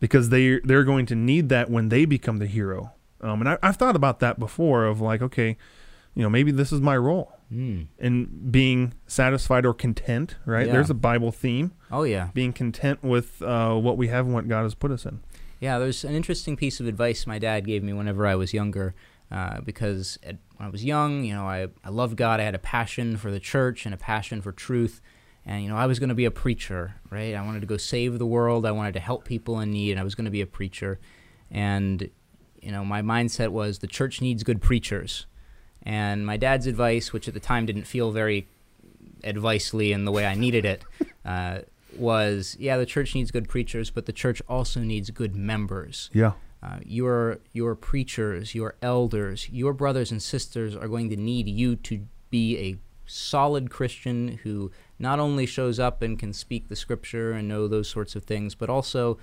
Because 0.00 0.28
they 0.28 0.58
they're 0.64 0.84
going 0.84 1.06
to 1.06 1.14
need 1.14 1.48
that 1.48 1.70
when 1.70 1.88
they 1.88 2.04
become 2.04 2.38
the 2.38 2.46
hero. 2.46 2.92
Um, 3.20 3.40
and 3.40 3.48
I, 3.48 3.58
I've 3.62 3.76
thought 3.76 3.96
about 3.96 4.20
that 4.20 4.38
before 4.38 4.84
of 4.84 5.00
like, 5.00 5.22
okay, 5.22 5.56
you 6.14 6.22
know, 6.22 6.30
maybe 6.30 6.50
this 6.50 6.72
is 6.72 6.80
my 6.80 6.96
role 6.96 7.32
Mm. 7.52 7.86
in 7.98 8.50
being 8.50 8.94
satisfied 9.06 9.64
or 9.66 9.74
content, 9.74 10.36
right? 10.46 10.66
Yeah. 10.66 10.72
There's 10.72 10.90
a 10.90 10.94
Bible 10.94 11.30
theme, 11.30 11.72
Oh 11.92 12.02
yeah. 12.02 12.30
being 12.34 12.52
content 12.52 13.04
with 13.04 13.40
uh, 13.42 13.74
what 13.76 13.96
we 13.96 14.08
have 14.08 14.24
and 14.24 14.34
what 14.34 14.48
God 14.48 14.62
has 14.62 14.74
put 14.74 14.90
us 14.90 15.04
in. 15.04 15.20
Yeah, 15.60 15.78
there's 15.78 16.04
an 16.04 16.14
interesting 16.14 16.56
piece 16.56 16.80
of 16.80 16.86
advice 16.86 17.26
my 17.26 17.38
dad 17.38 17.64
gave 17.66 17.82
me 17.84 17.92
whenever 17.92 18.26
I 18.26 18.34
was 18.34 18.52
younger. 18.54 18.94
Uh, 19.30 19.60
because 19.60 20.18
at, 20.22 20.36
when 20.56 20.66
I 20.68 20.70
was 20.70 20.84
young, 20.84 21.24
you 21.24 21.34
know, 21.34 21.44
I, 21.44 21.68
I 21.84 21.90
loved 21.90 22.16
God. 22.16 22.40
I 22.40 22.44
had 22.44 22.54
a 22.54 22.58
passion 22.58 23.16
for 23.16 23.30
the 23.30 23.40
church 23.40 23.84
and 23.84 23.94
a 23.94 23.98
passion 23.98 24.40
for 24.42 24.52
truth. 24.52 25.00
And, 25.46 25.62
you 25.62 25.68
know, 25.68 25.76
I 25.76 25.86
was 25.86 25.98
going 25.98 26.08
to 26.10 26.14
be 26.14 26.24
a 26.24 26.30
preacher, 26.30 26.94
right? 27.10 27.34
I 27.34 27.42
wanted 27.44 27.60
to 27.60 27.66
go 27.66 27.76
save 27.76 28.18
the 28.18 28.26
world. 28.26 28.64
I 28.66 28.70
wanted 28.72 28.94
to 28.94 29.00
help 29.00 29.24
people 29.24 29.60
in 29.60 29.70
need, 29.70 29.92
and 29.92 30.00
I 30.00 30.04
was 30.04 30.14
going 30.14 30.24
to 30.26 30.30
be 30.30 30.40
a 30.40 30.46
preacher. 30.46 30.98
And, 31.50 32.08
you 32.60 32.72
know, 32.72 32.84
my 32.84 33.02
mindset 33.02 33.48
was 33.50 33.78
the 33.78 33.86
church 33.86 34.20
needs 34.20 34.42
good 34.42 34.60
preachers. 34.60 35.26
And 35.84 36.24
my 36.26 36.36
dad's 36.36 36.66
advice, 36.66 37.12
which 37.12 37.28
at 37.28 37.34
the 37.34 37.40
time 37.40 37.66
didn't 37.66 37.84
feel 37.84 38.10
very 38.10 38.46
advicely 39.22 39.90
in 39.92 40.04
the 40.04 40.12
way 40.12 40.26
I 40.26 40.34
needed 40.34 40.64
it, 40.64 40.84
uh, 41.24 41.60
was 41.96 42.56
yeah, 42.58 42.76
the 42.76 42.86
church 42.86 43.14
needs 43.14 43.30
good 43.30 43.48
preachers, 43.48 43.90
but 43.90 44.06
the 44.06 44.12
church 44.12 44.42
also 44.48 44.80
needs 44.80 45.10
good 45.10 45.34
members. 45.36 46.10
Yeah. 46.12 46.32
Uh, 46.62 46.78
your 46.84 47.38
your 47.52 47.74
preachers, 47.74 48.54
your 48.54 48.74
elders, 48.80 49.48
your 49.50 49.72
brothers 49.74 50.10
and 50.10 50.22
sisters 50.22 50.74
are 50.74 50.88
going 50.88 51.10
to 51.10 51.16
need 51.16 51.46
you 51.48 51.76
to 51.76 52.06
be 52.30 52.56
a 52.58 52.78
solid 53.06 53.70
Christian 53.70 54.38
who 54.44 54.70
not 54.98 55.18
only 55.18 55.44
shows 55.44 55.78
up 55.78 56.00
and 56.00 56.18
can 56.18 56.32
speak 56.32 56.68
the 56.68 56.76
scripture 56.76 57.32
and 57.32 57.46
know 57.46 57.68
those 57.68 57.86
sorts 57.88 58.16
of 58.16 58.24
things, 58.24 58.54
but 58.54 58.70
also 58.70 59.18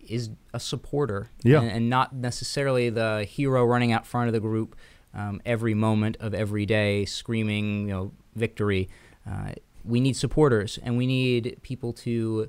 is 0.00 0.30
a 0.52 0.60
supporter 0.60 1.30
Yeah. 1.44 1.60
and, 1.62 1.70
and 1.70 1.88
not 1.88 2.12
necessarily 2.14 2.90
the 2.90 3.24
hero 3.24 3.64
running 3.64 3.92
out 3.92 4.04
front 4.04 4.26
of 4.26 4.32
the 4.34 4.40
group 4.40 4.76
um, 5.14 5.40
every 5.46 5.74
moment 5.74 6.16
of 6.20 6.34
every 6.34 6.66
day 6.66 7.04
screaming, 7.04 7.88
you 7.88 7.94
know, 7.94 8.12
victory. 8.34 8.88
Uh, 9.28 9.52
we 9.84 10.00
need 10.00 10.16
supporters 10.16 10.78
and 10.82 10.96
we 10.96 11.06
need 11.06 11.58
people 11.62 11.92
to 11.92 12.48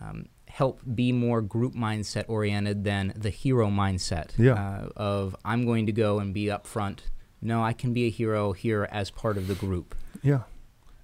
um, 0.00 0.26
help 0.48 0.80
be 0.94 1.10
more 1.12 1.40
group 1.42 1.74
mindset 1.74 2.24
oriented 2.28 2.84
than 2.84 3.12
the 3.16 3.30
hero 3.30 3.68
mindset 3.68 4.30
Yeah. 4.38 4.54
uh, 4.54 4.88
of 4.96 5.34
I'm 5.44 5.64
going 5.66 5.86
to 5.86 5.92
go 5.92 6.18
and 6.18 6.32
be 6.32 6.50
up 6.50 6.66
front. 6.66 7.02
No, 7.42 7.62
I 7.62 7.72
can 7.72 7.92
be 7.92 8.06
a 8.06 8.10
hero 8.10 8.52
here 8.52 8.88
as 8.90 9.10
part 9.10 9.36
of 9.36 9.46
the 9.48 9.54
group. 9.54 9.94
Yeah. 10.22 10.40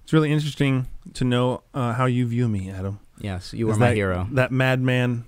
It's 0.03 0.13
really 0.13 0.31
interesting 0.31 0.87
to 1.13 1.23
know 1.23 1.63
uh, 1.73 1.93
how 1.93 2.05
you 2.05 2.25
view 2.25 2.47
me, 2.47 2.69
Adam. 2.69 2.99
Yes, 3.19 3.53
you 3.53 3.69
are 3.69 3.75
my 3.77 3.89
that, 3.89 3.95
hero. 3.95 4.27
That 4.31 4.51
madman 4.51 5.25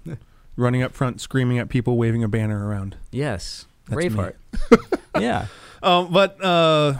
running 0.57 0.83
up 0.83 0.93
front, 0.93 1.21
screaming 1.21 1.59
at 1.59 1.69
people, 1.69 1.97
waving 1.97 2.23
a 2.23 2.27
banner 2.27 2.67
around. 2.67 2.97
Yes, 3.11 3.67
That's. 3.87 4.01
Braveheart. 4.03 4.33
yeah. 5.19 5.47
Um, 5.85 6.11
but 6.11 6.43
uh, 6.43 6.95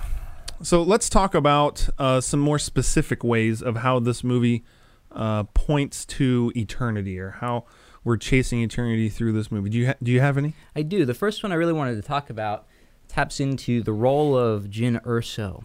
so 0.61 0.83
let's 0.83 1.09
talk 1.09 1.33
about 1.33 1.89
uh, 1.97 2.21
some 2.21 2.39
more 2.39 2.59
specific 2.59 3.23
ways 3.23 3.63
of 3.63 3.77
how 3.77 3.99
this 3.99 4.23
movie 4.23 4.63
uh, 5.11 5.43
points 5.55 6.05
to 6.05 6.51
eternity, 6.55 7.19
or 7.19 7.31
how 7.31 7.65
we're 8.03 8.17
chasing 8.17 8.61
eternity 8.61 9.09
through 9.09 9.31
this 9.31 9.51
movie. 9.51 9.71
Do 9.71 9.77
you 9.79 9.87
ha- 9.87 9.95
do 10.03 10.11
you 10.11 10.21
have 10.21 10.37
any? 10.37 10.53
I 10.75 10.83
do. 10.83 11.03
The 11.03 11.15
first 11.15 11.41
one 11.41 11.51
I 11.51 11.55
really 11.55 11.73
wanted 11.73 11.95
to 11.95 12.03
talk 12.03 12.29
about 12.29 12.67
taps 13.07 13.39
into 13.39 13.81
the 13.81 13.91
role 13.91 14.37
of 14.37 14.65
Jyn 14.65 15.01
Erso. 15.03 15.63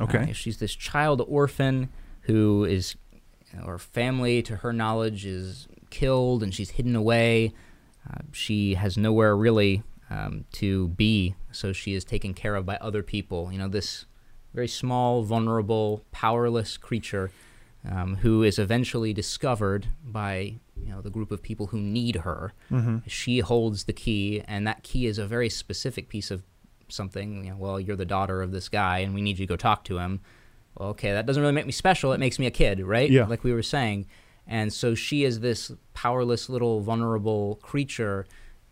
Okay. 0.00 0.30
Uh, 0.30 0.32
she's 0.32 0.58
this 0.58 0.74
child 0.74 1.22
orphan 1.28 1.88
who 2.22 2.64
is, 2.64 2.96
her 3.54 3.78
family, 3.78 4.42
to 4.42 4.56
her 4.56 4.72
knowledge, 4.72 5.24
is 5.24 5.68
killed 5.90 6.42
and 6.42 6.52
she's 6.52 6.70
hidden 6.70 6.96
away. 6.96 7.54
Uh, 8.08 8.18
she 8.32 8.74
has 8.74 8.98
nowhere 8.98 9.36
really 9.36 9.84
um, 10.10 10.44
to 10.52 10.88
be, 10.88 11.34
so 11.50 11.72
she 11.72 11.94
is 11.94 12.04
taken 12.04 12.34
care 12.34 12.54
of 12.54 12.66
by 12.66 12.76
other 12.76 13.02
people. 13.02 13.50
You 13.52 13.58
know, 13.58 13.68
this 13.68 14.06
very 14.54 14.68
small, 14.68 15.22
vulnerable, 15.22 16.04
powerless 16.12 16.76
creature 16.76 17.30
um, 17.88 18.16
who 18.16 18.42
is 18.42 18.58
eventually 18.58 19.12
discovered 19.12 19.88
by 20.04 20.54
you 20.76 20.90
know 20.90 21.00
the 21.00 21.10
group 21.10 21.30
of 21.30 21.42
people 21.42 21.68
who 21.68 21.78
need 21.78 22.16
her. 22.16 22.52
Mm-hmm. 22.70 22.98
She 23.06 23.40
holds 23.40 23.84
the 23.84 23.92
key, 23.92 24.42
and 24.46 24.66
that 24.66 24.82
key 24.82 25.06
is 25.06 25.18
a 25.18 25.26
very 25.26 25.48
specific 25.48 26.08
piece 26.08 26.30
of 26.30 26.42
something. 26.88 27.44
You 27.44 27.50
know, 27.50 27.56
well, 27.56 27.80
you're 27.80 27.96
the 27.96 28.04
daughter 28.04 28.42
of 28.42 28.52
this 28.52 28.68
guy, 28.68 28.98
and 28.98 29.14
we 29.14 29.22
need 29.22 29.38
you 29.38 29.46
to 29.46 29.50
go 29.50 29.56
talk 29.56 29.84
to 29.84 29.98
him. 29.98 30.20
Well, 30.76 30.90
okay, 30.90 31.12
that 31.12 31.26
doesn't 31.26 31.40
really 31.40 31.54
make 31.54 31.66
me 31.66 31.72
special. 31.72 32.12
It 32.12 32.20
makes 32.20 32.38
me 32.38 32.46
a 32.46 32.50
kid, 32.50 32.80
right? 32.80 33.10
Yeah. 33.10 33.26
Like 33.26 33.44
we 33.44 33.52
were 33.52 33.62
saying. 33.62 34.06
And 34.48 34.72
so 34.72 34.94
she 34.94 35.24
is 35.24 35.40
this 35.40 35.72
powerless 35.92 36.48
little 36.48 36.80
vulnerable 36.80 37.56
creature 37.62 38.26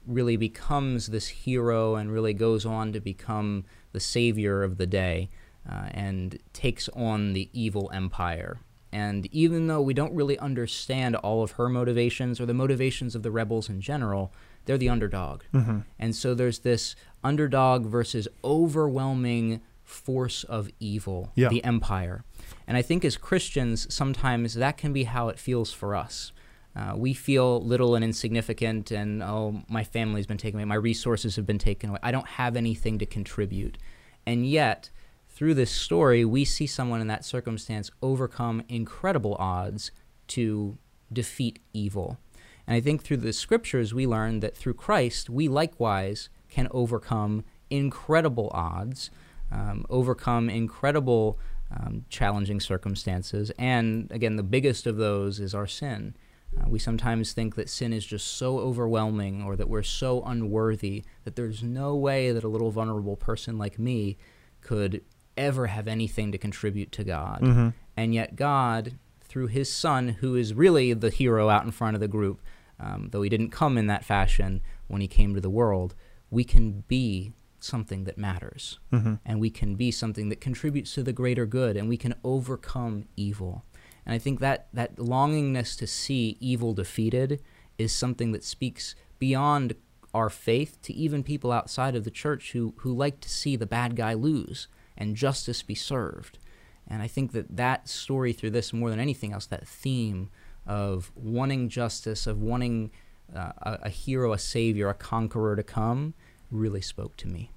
really 0.07 0.37
becomes 0.37 1.09
this 1.09 1.29
hero 1.29 1.95
and 1.95 2.13
really 2.13 2.35
goes 2.35 2.65
on 2.67 2.93
to 2.93 3.01
become 3.01 3.65
the 3.93 4.01
savior 4.01 4.63
of 4.63 4.77
the 4.77 4.87
day 4.87 5.31
uh, 5.71 5.89
and 5.93 6.39
takes 6.53 6.89
on 6.91 7.33
the 7.33 7.49
evil 7.53 7.91
empire. 7.95 8.61
And 8.93 9.27
even 9.33 9.67
though 9.67 9.81
we 9.83 9.95
don't 9.95 10.15
really 10.15 10.39
understand 10.39 11.17
all 11.17 11.43
of 11.43 11.53
her 11.53 11.69
motivations 11.69 12.41
or 12.41 12.47
the 12.47 12.55
motivations 12.55 13.15
of 13.17 13.23
the 13.23 13.31
rebels 13.31 13.69
in 13.69 13.81
general, 13.81 14.33
they're 14.67 14.79
the 14.79 14.89
underdog. 14.89 15.43
Mm-hmm. 15.53 15.81
And 15.99 16.15
so 16.15 16.35
there's 16.35 16.61
this 16.61 16.95
underdog 17.25 17.87
versus 17.87 18.29
overwhelming 18.45 19.61
force 19.83 20.45
of 20.45 20.71
evil, 20.81 21.33
Yeah. 21.35 21.49
the 21.49 21.63
empire. 21.65 22.25
And 22.67 22.77
I 22.77 22.83
think 22.83 23.05
as 23.05 23.17
Christians, 23.17 23.93
sometimes 23.93 24.55
that 24.55 24.77
can 24.77 24.93
be 24.93 25.05
how 25.05 25.29
it 25.29 25.39
feels 25.39 25.73
for 25.73 25.95
us. 25.95 26.33
Uh, 26.77 26.95
we 26.97 27.15
feel 27.15 27.61
little 27.61 27.95
and 27.95 28.05
insignificant, 28.05 28.91
and 28.91 29.23
oh, 29.23 29.63
my 29.69 29.85
family's 29.85 30.27
been 30.27 30.39
taken 30.39 30.59
away, 30.59 30.65
my 30.65 30.75
resources 30.75 31.37
have 31.37 31.47
been 31.47 31.59
taken 31.59 31.91
away. 31.91 32.01
I 32.03 32.11
don't 32.11 32.27
have 32.27 32.57
anything 32.57 32.99
to 32.99 33.07
contribute. 33.07 33.79
And 34.27 34.47
yet, 34.47 34.91
through 35.29 35.55
this 35.55 35.71
story, 35.71 36.25
we 36.25 36.45
see 36.45 36.67
someone 36.67 37.01
in 37.01 37.07
that 37.09 37.25
circumstance 37.25 37.91
overcome 38.03 38.63
incredible 38.69 39.37
odds 39.39 39.93
to 40.29 40.79
defeat 41.13 41.61
evil. 41.73 42.19
And 42.67 42.75
I 42.75 42.81
think 42.81 43.03
through 43.03 43.19
the 43.19 43.33
scriptures, 43.33 43.93
we 43.93 44.07
learn 44.07 44.41
that 44.41 44.57
through 44.57 44.75
Christ, 44.75 45.29
we 45.29 45.49
likewise 45.49 46.29
can 46.49 46.69
overcome 46.71 47.45
incredible 47.71 48.51
odds, 48.55 49.11
um, 49.53 49.85
overcome 49.91 50.49
incredible 50.49 51.39
um, 51.71 52.05
challenging 52.09 52.61
circumstances. 52.61 53.51
And 53.59 54.11
again, 54.11 54.37
the 54.37 54.43
biggest 54.43 54.87
of 54.87 54.97
those 54.97 55.41
is 55.41 55.55
our 55.55 55.67
sin. 55.67 56.15
Uh, 56.61 56.69
we 56.69 56.79
sometimes 56.79 57.33
think 57.33 57.57
that 57.57 57.69
sin 57.69 57.93
is 57.93 58.07
just 58.07 58.27
so 58.37 58.59
overwhelming 58.59 59.43
or 59.43 59.57
that 59.57 59.69
we're 59.69 59.83
so 59.83 60.23
unworthy 60.23 61.05
that 61.25 61.37
there's 61.37 61.63
no 61.63 61.95
way 61.95 62.33
that 62.33 62.45
a 62.45 62.49
little 62.49 62.71
vulnerable 62.71 63.17
person 63.17 63.59
like 63.59 63.79
me 63.79 64.17
could 64.61 65.03
ever 65.37 65.67
have 65.67 65.89
anything 65.89 66.33
to 66.33 66.39
contribute 66.39 66.93
to 66.93 67.05
God. 67.05 67.41
Mm-hmm. 67.41 67.69
And 67.97 68.15
yet, 68.15 68.37
God, 68.37 68.99
through 69.21 69.49
his 69.49 69.73
son, 69.73 70.09
who 70.09 70.37
is 70.37 70.55
really 70.55 70.93
the 70.93 71.11
hero 71.11 71.49
out 71.49 71.65
in 71.65 71.71
front 71.71 71.95
of 71.95 72.01
the 72.01 72.09
group, 72.09 72.41
um, 72.79 73.09
though 73.11 73.23
he 73.23 73.29
didn't 73.29 73.51
come 73.51 73.79
in 73.79 73.87
that 73.89 74.05
fashion 74.05 74.61
when 74.87 75.01
he 75.01 75.09
came 75.09 75.35
to 75.35 75.41
the 75.41 75.51
world, 75.51 75.95
we 76.31 76.45
can 76.45 76.85
be 76.89 77.33
something 77.61 78.05
that 78.05 78.19
matters. 78.19 78.79
Mm-hmm. 78.93 79.15
And 79.25 79.41
we 79.41 79.51
can 79.51 79.75
be 79.75 79.91
something 79.91 80.29
that 80.29 80.41
contributes 80.41 80.95
to 80.95 81.03
the 81.03 81.13
greater 81.13 81.47
good, 81.47 81.77
and 81.77 81.89
we 81.89 81.97
can 81.97 82.15
overcome 82.23 83.07
evil. 83.17 83.65
And 84.07 84.15
I 84.15 84.19
think 84.19 84.41
that, 84.41 84.69
that 84.73 84.97
longingness 84.97 85.79
to 85.79 85.87
see 85.87 86.37
evil 86.41 86.75
defeated 86.75 87.43
is 87.79 87.93
something 87.93 88.33
that 88.33 88.45
speaks 88.45 88.95
beyond 89.19 89.75
our 90.13 90.31
faith 90.31 90.81
to 90.83 90.93
even 90.93 91.23
people 91.23 91.51
outside 91.51 91.97
of 91.97 92.05
the 92.05 92.11
church 92.11 92.53
who, 92.53 92.75
who 92.79 92.93
like 92.93 93.21
to 93.21 93.29
see 93.29 93.57
the 93.57 93.67
bad 93.67 93.97
guy 93.97 94.15
lose 94.15 94.69
and 94.97 95.17
justice 95.17 95.63
be 95.63 95.75
served. 95.75 96.39
And 96.87 97.03
I 97.03 97.09
think 97.09 97.33
that 97.33 97.57
that 97.57 97.89
story 97.89 98.33
through 98.33 98.51
this, 98.51 98.73
more 98.73 98.91
than 98.91 99.01
anything 99.01 99.33
else, 99.33 99.47
that 99.47 99.67
theme 99.67 100.31
of 100.67 101.11
wanting 101.17 101.69
justice, 101.69 102.27
of 102.27 102.41
wanting 102.41 102.91
uh, 103.35 103.53
a, 103.63 103.79
a 103.85 103.89
hero, 103.89 104.33
a 104.33 104.39
savior, 104.39 104.89
a 104.89 104.95
conqueror 104.95 105.57
to 105.57 105.63
come, 105.63 106.15
really 106.51 106.81
spoke 106.81 107.17
to 107.17 107.29
me. 107.29 107.51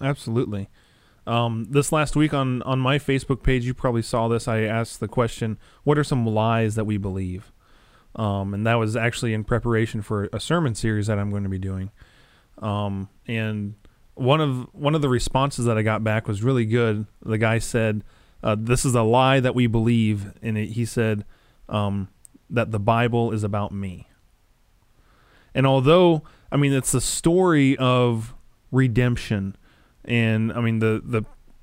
Absolutely. 0.00 0.68
Um, 1.26 1.66
this 1.70 1.92
last 1.92 2.16
week 2.16 2.34
on 2.34 2.62
on 2.62 2.80
my 2.80 2.98
Facebook 2.98 3.42
page, 3.42 3.64
you 3.64 3.74
probably 3.74 4.02
saw 4.02 4.28
this. 4.28 4.48
I 4.48 4.62
asked 4.62 5.00
the 5.00 5.08
question, 5.08 5.58
"What 5.84 5.98
are 5.98 6.04
some 6.04 6.26
lies 6.26 6.74
that 6.74 6.84
we 6.84 6.96
believe?" 6.96 7.52
Um, 8.14 8.54
and 8.54 8.66
that 8.66 8.74
was 8.74 8.96
actually 8.96 9.32
in 9.32 9.44
preparation 9.44 10.02
for 10.02 10.28
a 10.32 10.40
sermon 10.40 10.74
series 10.74 11.06
that 11.06 11.18
I'm 11.18 11.30
going 11.30 11.44
to 11.44 11.48
be 11.48 11.58
doing. 11.58 11.90
Um, 12.58 13.08
and 13.26 13.74
one 14.14 14.40
of 14.40 14.68
one 14.74 14.94
of 14.94 15.02
the 15.02 15.08
responses 15.08 15.64
that 15.64 15.78
I 15.78 15.82
got 15.82 16.04
back 16.04 16.28
was 16.28 16.42
really 16.42 16.66
good. 16.66 17.06
The 17.24 17.38
guy 17.38 17.58
said, 17.58 18.04
uh, 18.42 18.56
"This 18.58 18.84
is 18.84 18.94
a 18.94 19.02
lie 19.02 19.40
that 19.40 19.54
we 19.54 19.66
believe," 19.66 20.32
and 20.42 20.58
it, 20.58 20.70
he 20.70 20.84
said 20.84 21.24
um, 21.68 22.08
that 22.50 22.70
the 22.70 22.80
Bible 22.80 23.32
is 23.32 23.44
about 23.44 23.72
me. 23.72 24.08
And 25.54 25.66
although 25.66 26.22
I 26.50 26.56
mean 26.56 26.72
it's 26.72 26.92
the 26.92 27.00
story 27.00 27.76
of 27.78 28.34
redemption, 28.70 29.56
and 30.04 30.52
I 30.52 30.60
mean 30.60 30.78
the 30.78 31.00
the 31.04 31.22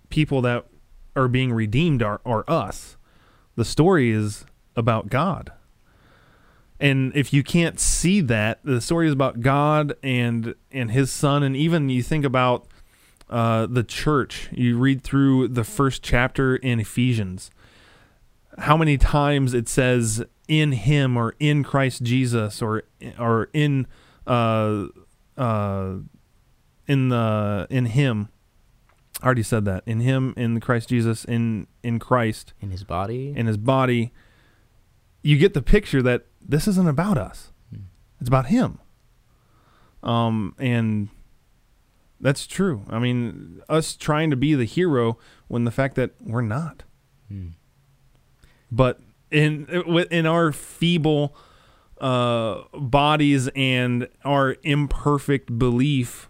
people 0.10 0.41
that 0.41 0.65
are 1.15 1.28
being 1.28 1.54
redeemed 1.54 2.02
are 2.04 2.21
are 2.25 2.43
us. 2.47 2.97
The 3.56 3.65
story 3.65 4.12
is 4.12 4.45
about 4.75 5.10
God. 5.10 5.52
And 6.82 7.13
if 7.13 7.34
you 7.34 7.43
can't 7.43 7.78
see 7.78 8.21
that, 8.21 8.62
the 8.63 8.80
story 8.80 9.08
is 9.08 9.13
about 9.13 9.41
God 9.41 9.95
and 10.02 10.56
and 10.71 10.91
his 10.91 11.12
son 11.12 11.43
and 11.43 11.56
even 11.56 11.89
you 11.89 12.02
think 12.02 12.23
about 12.23 12.67
uh, 13.30 13.67
the 13.67 13.84
church, 13.84 14.49
you 14.52 14.78
read 14.78 15.04
through 15.04 15.49
the 15.49 15.63
first 15.63 16.02
chapter 16.02 16.56
in 16.56 16.80
Ephesians, 16.80 17.52
how 18.58 18.75
many 18.75 18.97
times 18.97 19.54
it 19.54 19.69
says 19.69 20.25
in 20.47 20.71
Him 20.71 21.15
or 21.15 21.36
in 21.39 21.63
Christ 21.63 22.02
Jesus 22.02 22.62
or 22.62 22.84
or 23.19 23.49
in 23.54 23.86
uh, 24.25 24.88
uh, 25.38 25.93
in 26.89 27.08
the 27.10 27.65
in 27.69 27.86
Him. 27.86 28.28
I 29.21 29.25
already 29.25 29.43
said 29.43 29.63
that 29.65 29.84
in 29.86 29.99
Him, 30.02 30.34
in 30.36 30.60
Christ 30.60 30.89
Jesus, 30.89 31.23
in 31.23 31.67
in 31.84 31.99
Christ, 31.99 32.54
In 32.62 32.71
his 32.71 32.84
body. 32.84 33.34
in 33.36 33.45
His 33.45 33.58
body. 33.58 34.12
You 35.23 35.38
get 35.38 35.54
the 35.54 35.62
picture 35.62 36.02
that 36.02 36.25
this 36.41 36.67
isn't 36.67 36.88
about 36.88 37.17
us; 37.17 37.52
Hmm. 37.71 37.84
it's 38.19 38.28
about 38.30 38.47
Him. 38.47 38.80
Um, 40.02 40.56
and 40.58 41.10
that's 42.21 42.47
true. 42.47 42.84
I 42.89 42.99
mean, 42.99 43.62
us 43.67 43.95
trying 43.97 44.30
to 44.30 44.38
be 44.38 44.56
the 44.56 44.63
hero 44.65 45.17
when 45.49 45.65
the 45.65 45.71
fact 45.71 45.95
that 45.95 46.12
we're 46.21 46.41
not. 46.41 46.84
Mm. 47.32 47.54
But 48.71 49.02
in 49.30 49.65
in 50.10 50.25
our 50.25 50.54
feeble 50.54 51.36
uh, 51.99 52.62
bodies 52.73 53.49
and 53.56 54.08
our 54.23 54.56
imperfect 54.63 55.60
belief, 55.60 56.29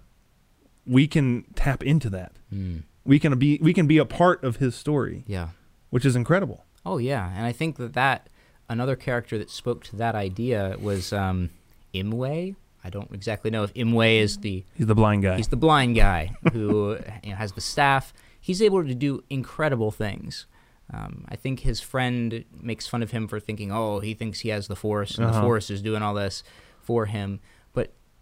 we 0.89 1.07
can 1.07 1.45
tap 1.55 1.83
into 1.83 2.09
that. 2.09 2.31
Mm. 2.53 2.83
We 3.05 3.19
can 3.19 3.37
be 3.37 3.59
we 3.61 3.73
can 3.73 3.87
be 3.87 3.97
a 3.97 4.05
part 4.05 4.43
of 4.43 4.57
his 4.57 4.75
story, 4.75 5.23
Yeah. 5.27 5.49
which 5.89 6.05
is 6.05 6.15
incredible. 6.15 6.65
Oh 6.85 6.97
yeah, 6.97 7.31
and 7.35 7.45
I 7.45 7.51
think 7.51 7.77
that 7.77 7.93
that 7.93 8.29
another 8.67 8.95
character 8.95 9.37
that 9.37 9.49
spoke 9.49 9.83
to 9.85 9.95
that 9.97 10.15
idea 10.15 10.75
was 10.81 11.13
um, 11.13 11.49
Imwe. 11.93 12.55
I 12.83 12.89
don't 12.89 13.11
exactly 13.13 13.51
know 13.51 13.63
if 13.63 13.73
Imwe 13.73 14.19
is 14.19 14.37
the 14.37 14.63
He's 14.75 14.87
the 14.87 14.95
blind 14.95 15.23
guy. 15.23 15.37
he's 15.37 15.49
the 15.49 15.57
blind 15.57 15.95
guy 15.95 16.31
who 16.53 16.97
you 17.23 17.31
know, 17.31 17.35
has 17.35 17.51
the 17.53 17.61
staff. 17.61 18.13
He's 18.39 18.61
able 18.61 18.83
to 18.85 18.95
do 18.95 19.23
incredible 19.29 19.91
things. 19.91 20.45
Um, 20.93 21.25
I 21.29 21.35
think 21.35 21.59
his 21.59 21.81
friend 21.81 22.45
makes 22.59 22.87
fun 22.87 23.03
of 23.03 23.11
him 23.11 23.27
for 23.27 23.39
thinking, 23.39 23.71
"Oh, 23.71 23.99
he 23.99 24.13
thinks 24.13 24.39
he 24.39 24.49
has 24.49 24.67
the 24.67 24.75
force, 24.75 25.17
and 25.17 25.25
the 25.27 25.31
Uh-huh. 25.31 25.41
force 25.41 25.69
is 25.69 25.81
doing 25.81 26.01
all 26.01 26.13
this 26.13 26.43
for 26.81 27.05
him." 27.05 27.39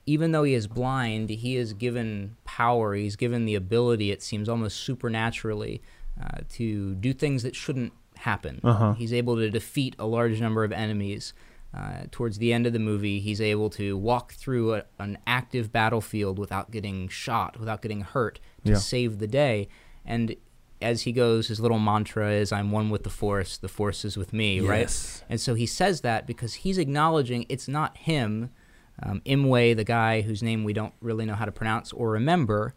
Even 0.08 0.32
though 0.32 0.44
he 0.44 0.54
is 0.56 0.66
blind, 0.68 1.30
he 1.30 1.56
is 1.58 1.74
given 1.74 2.36
power. 2.46 2.96
He's 2.96 3.16
given 3.16 3.46
the 3.46 3.54
ability. 3.56 4.10
It 4.10 4.24
seems 4.24 4.50
almost 4.50 4.78
supernaturally 4.78 5.82
uh, 6.22 6.40
to 6.54 6.96
do 6.96 7.14
things 7.14 7.44
that 7.44 7.56
shouldn't 7.56 7.94
happen. 8.18 8.60
Uh-huh. 8.64 8.94
He's 8.94 9.14
able 9.14 9.36
to 9.36 9.50
defeat 9.52 9.96
a 10.00 10.06
large 10.08 10.42
number 10.42 10.64
of 10.64 10.72
enemies. 10.72 11.34
Uh, 11.74 12.06
towards 12.12 12.38
the 12.40 12.54
end 12.54 12.66
of 12.66 12.72
the 12.74 12.80
movie, 12.80 13.20
he's 13.20 13.42
able 13.42 13.70
to 13.70 13.98
walk 13.98 14.32
through 14.34 14.74
a, 14.74 14.84
an 14.98 15.18
active 15.28 15.72
battlefield 15.72 16.40
without 16.40 16.72
getting 16.72 17.10
shot, 17.10 17.60
without 17.60 17.82
getting 17.82 18.02
hurt, 18.02 18.40
to 18.66 18.72
Yeah. 18.72 18.78
save 18.78 19.20
the 19.20 19.28
day. 19.28 19.68
And 20.06 20.36
as 20.82 21.02
he 21.02 21.12
goes, 21.12 21.50
his 21.50 21.60
little 21.60 21.78
mantra 21.78 22.32
is, 22.32 22.52
"I'm 22.54 22.72
one 22.72 22.90
with 22.90 23.04
the 23.04 23.10
force. 23.10 23.58
The 23.58 23.68
force 23.68 24.06
is 24.06 24.16
with 24.16 24.32
me." 24.32 24.62
Right. 24.62 25.24
And 25.30 25.42
so 25.42 25.54
he 25.56 25.66
says 25.66 26.02
that 26.02 26.26
because 26.26 26.54
he's 26.56 26.78
acknowledging 26.78 27.46
it's 27.50 27.68
not 27.68 27.98
him, 27.98 28.50
um, 29.04 29.22
Imwe, 29.26 29.76
the 29.76 29.84
guy 29.84 30.22
whose 30.22 30.42
name 30.42 30.64
we 30.64 30.74
don't 30.74 30.94
really 31.02 31.26
know 31.26 31.36
how 31.36 31.46
to 31.46 31.52
pronounce 31.52 31.94
or 31.94 32.10
remember, 32.12 32.74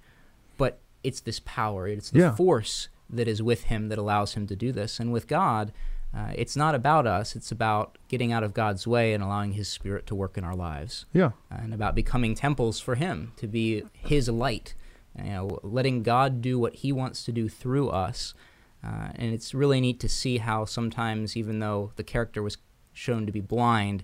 but 0.58 0.80
it's 1.02 1.20
this 1.20 1.40
power. 1.40 1.88
It's 1.88 2.10
the 2.10 2.18
Yeah. 2.20 2.34
force 2.34 2.88
that 3.08 3.26
is 3.26 3.42
with 3.42 3.64
him 3.64 3.88
that 3.88 3.98
allows 3.98 4.34
him 4.34 4.46
to 4.48 4.54
do 4.56 4.70
this. 4.72 5.00
And 5.00 5.12
with 5.12 5.26
God, 5.26 5.72
uh, 6.14 6.32
it's 6.34 6.56
not 6.56 6.74
about 6.74 7.06
us. 7.06 7.34
It's 7.36 7.50
about 7.52 7.96
getting 8.08 8.32
out 8.32 8.42
of 8.42 8.52
God's 8.52 8.86
way 8.86 9.14
and 9.14 9.22
allowing 9.22 9.52
His 9.52 9.68
Spirit 9.68 10.06
to 10.08 10.14
work 10.14 10.36
in 10.36 10.42
our 10.44 10.56
lives, 10.56 11.06
Yeah. 11.12 11.30
and 11.50 11.72
about 11.72 11.94
becoming 11.94 12.34
temples 12.34 12.80
for 12.80 12.96
Him 12.96 13.32
to 13.36 13.46
be 13.46 13.84
His 13.92 14.28
light. 14.28 14.74
You 15.16 15.24
know, 15.30 15.60
letting 15.62 16.02
God 16.02 16.40
do 16.42 16.58
what 16.58 16.74
He 16.76 16.90
wants 16.92 17.24
to 17.24 17.32
do 17.32 17.48
through 17.48 17.90
us. 17.90 18.34
Uh, 18.82 19.10
and 19.14 19.32
it's 19.32 19.54
really 19.54 19.80
neat 19.80 20.00
to 20.00 20.08
see 20.08 20.38
how 20.38 20.64
sometimes, 20.64 21.36
even 21.36 21.60
though 21.60 21.92
the 21.96 22.02
character 22.04 22.42
was 22.42 22.58
shown 22.92 23.24
to 23.26 23.32
be 23.32 23.40
blind, 23.40 24.02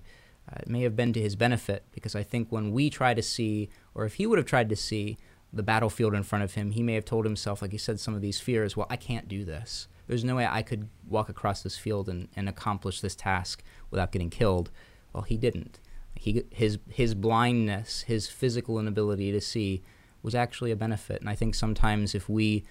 uh, 0.49 0.57
it 0.61 0.69
may 0.69 0.81
have 0.83 0.95
been 0.95 1.13
to 1.13 1.21
his 1.21 1.35
benefit 1.35 1.83
because 1.91 2.15
I 2.15 2.23
think 2.23 2.51
when 2.51 2.71
we 2.71 2.89
try 2.89 3.13
to 3.13 3.21
see, 3.21 3.69
or 3.93 4.05
if 4.05 4.15
he 4.15 4.25
would 4.25 4.37
have 4.37 4.47
tried 4.47 4.69
to 4.69 4.75
see 4.75 5.17
the 5.51 5.63
battlefield 5.63 6.13
in 6.13 6.23
front 6.23 6.43
of 6.43 6.53
him, 6.53 6.71
he 6.71 6.83
may 6.83 6.93
have 6.93 7.05
told 7.05 7.25
himself, 7.25 7.61
like 7.61 7.71
he 7.71 7.77
said, 7.77 7.99
some 7.99 8.15
of 8.15 8.21
these 8.21 8.39
fears, 8.39 8.77
well, 8.77 8.87
I 8.89 8.95
can't 8.95 9.27
do 9.27 9.43
this. 9.43 9.87
There's 10.07 10.23
no 10.23 10.35
way 10.35 10.47
I 10.49 10.61
could 10.61 10.87
walk 11.07 11.27
across 11.27 11.61
this 11.61 11.77
field 11.77 12.07
and, 12.07 12.29
and 12.35 12.47
accomplish 12.47 13.01
this 13.01 13.15
task 13.15 13.61
without 13.91 14.11
getting 14.11 14.29
killed. 14.29 14.71
Well, 15.11 15.23
he 15.23 15.37
didn't. 15.37 15.79
He, 16.15 16.43
his, 16.49 16.79
his 16.89 17.13
blindness, 17.13 18.01
his 18.01 18.27
physical 18.29 18.79
inability 18.79 19.31
to 19.33 19.41
see, 19.41 19.83
was 20.23 20.33
actually 20.33 20.71
a 20.71 20.75
benefit. 20.75 21.19
And 21.19 21.29
I 21.29 21.35
think 21.35 21.55
sometimes 21.55 22.15
if 22.15 22.29
we 22.29 22.63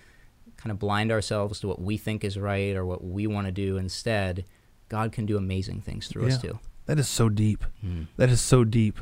kind 0.57 0.71
of 0.71 0.79
blind 0.79 1.13
ourselves 1.13 1.61
to 1.61 1.69
what 1.69 1.81
we 1.81 1.97
think 1.97 2.25
is 2.25 2.39
right 2.39 2.75
or 2.75 2.87
what 2.87 3.05
we 3.05 3.27
want 3.27 3.47
to 3.47 3.53
do 3.53 3.77
instead, 3.77 4.45
God 4.89 5.13
can 5.13 5.27
do 5.27 5.37
amazing 5.37 5.83
things 5.83 6.09
through 6.09 6.29
us 6.29 6.39
too. 6.41 6.59
That 6.87 6.99
is 6.99 7.09
so 7.09 7.29
deep. 7.29 7.65
Hmm. 7.81 8.03
That 8.17 8.31
is 8.31 8.41
so 8.41 8.65
deep, 8.65 8.99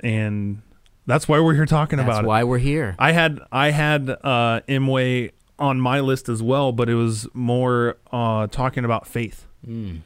and 0.00 0.62
that's 1.06 1.28
why 1.28 1.40
we're 1.40 1.54
here 1.54 1.66
talking 1.66 1.96
That's 1.98 2.08
about 2.08 2.24
it. 2.24 2.26
why 2.28 2.44
we're 2.44 2.58
here. 2.58 2.94
I 2.98 3.12
had 3.12 3.40
I 3.52 3.70
had 3.70 4.10
uh, 4.10 4.60
Imwe 4.68 5.30
on 5.58 5.80
my 5.80 6.00
list 6.00 6.28
as 6.28 6.42
well, 6.42 6.72
but 6.72 6.88
it 6.88 6.94
was 6.96 7.28
more 7.32 7.96
uh, 8.12 8.46
talking 8.48 8.84
about 8.84 9.06
faith 9.06 9.46
Mm. 9.66 10.00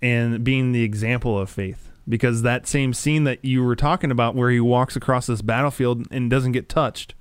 and 0.00 0.42
being 0.42 0.72
the 0.72 0.82
example 0.82 1.38
of 1.38 1.50
faith. 1.50 1.90
Because 2.08 2.42
that 2.42 2.66
same 2.66 2.92
scene 2.94 3.24
that 3.24 3.44
you 3.44 3.62
were 3.62 3.76
talking 3.76 4.10
about, 4.10 4.34
where 4.34 4.50
he 4.50 4.58
walks 4.58 4.96
across 4.96 5.26
this 5.26 5.42
battlefield 5.42 6.06
and 6.10 6.28
doesn't 6.30 6.52
get 6.52 6.68
touched, 6.68 7.14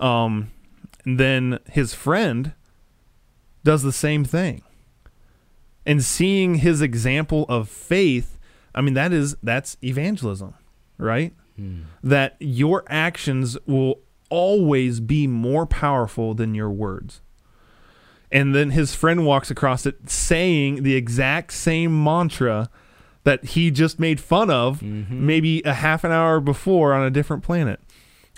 um, 0.00 0.50
then 1.04 1.58
his 1.70 1.94
friend 1.94 2.52
does 3.64 3.82
the 3.84 3.92
same 3.92 4.24
thing. 4.24 4.62
And 5.86 6.02
seeing 6.02 6.56
his 6.56 6.80
example 6.82 7.46
of 7.48 7.68
faith, 7.68 8.38
I 8.74 8.80
mean 8.80 8.94
that 8.94 9.12
is 9.12 9.36
that's 9.42 9.76
evangelism, 9.82 10.54
right? 10.98 11.34
Mm. 11.58 11.82
that 12.02 12.36
your 12.40 12.84
actions 12.88 13.58
will 13.66 14.00
always 14.30 14.98
be 15.00 15.26
more 15.26 15.66
powerful 15.66 16.32
than 16.32 16.54
your 16.54 16.70
words. 16.70 17.20
And 18.32 18.54
then 18.54 18.70
his 18.70 18.94
friend 18.94 19.26
walks 19.26 19.50
across 19.50 19.84
it 19.86 20.08
saying 20.08 20.84
the 20.84 20.94
exact 20.94 21.52
same 21.52 22.02
mantra 22.02 22.70
that 23.24 23.44
he 23.44 23.70
just 23.70 23.98
made 23.98 24.20
fun 24.20 24.48
of 24.50 24.80
Mhm. 24.80 25.10
maybe 25.10 25.60
a 25.64 25.74
half 25.74 26.04
an 26.04 26.12
hour 26.12 26.40
before 26.40 26.94
on 26.94 27.04
a 27.04 27.10
different 27.10 27.42
planet. 27.42 27.80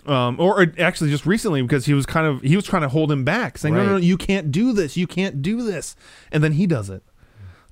Um, 0.05 0.35
or, 0.41 0.61
or 0.63 0.73
actually 0.81 1.11
just 1.11 1.25
recently 1.27 1.63
because 1.63 1.87
he 1.87 1.95
was 1.95 2.07
kind 2.07 2.27
of 2.27 2.41
he 2.43 2.57
was 2.57 2.65
trying 2.65 2.83
to 2.83 2.89
hold 2.89 3.13
him 3.13 3.23
back 3.23 3.57
saying 3.57 3.75
no 3.75 3.85
no 3.85 3.91
no 3.93 3.97
you 3.99 4.17
can't 4.17 4.51
do 4.51 4.73
this 4.73 4.97
you 4.97 5.07
can't 5.07 5.43
do 5.43 5.63
this 5.63 5.95
and 6.33 6.43
then 6.43 6.53
he 6.53 6.67
does 6.67 6.91
it 6.91 7.05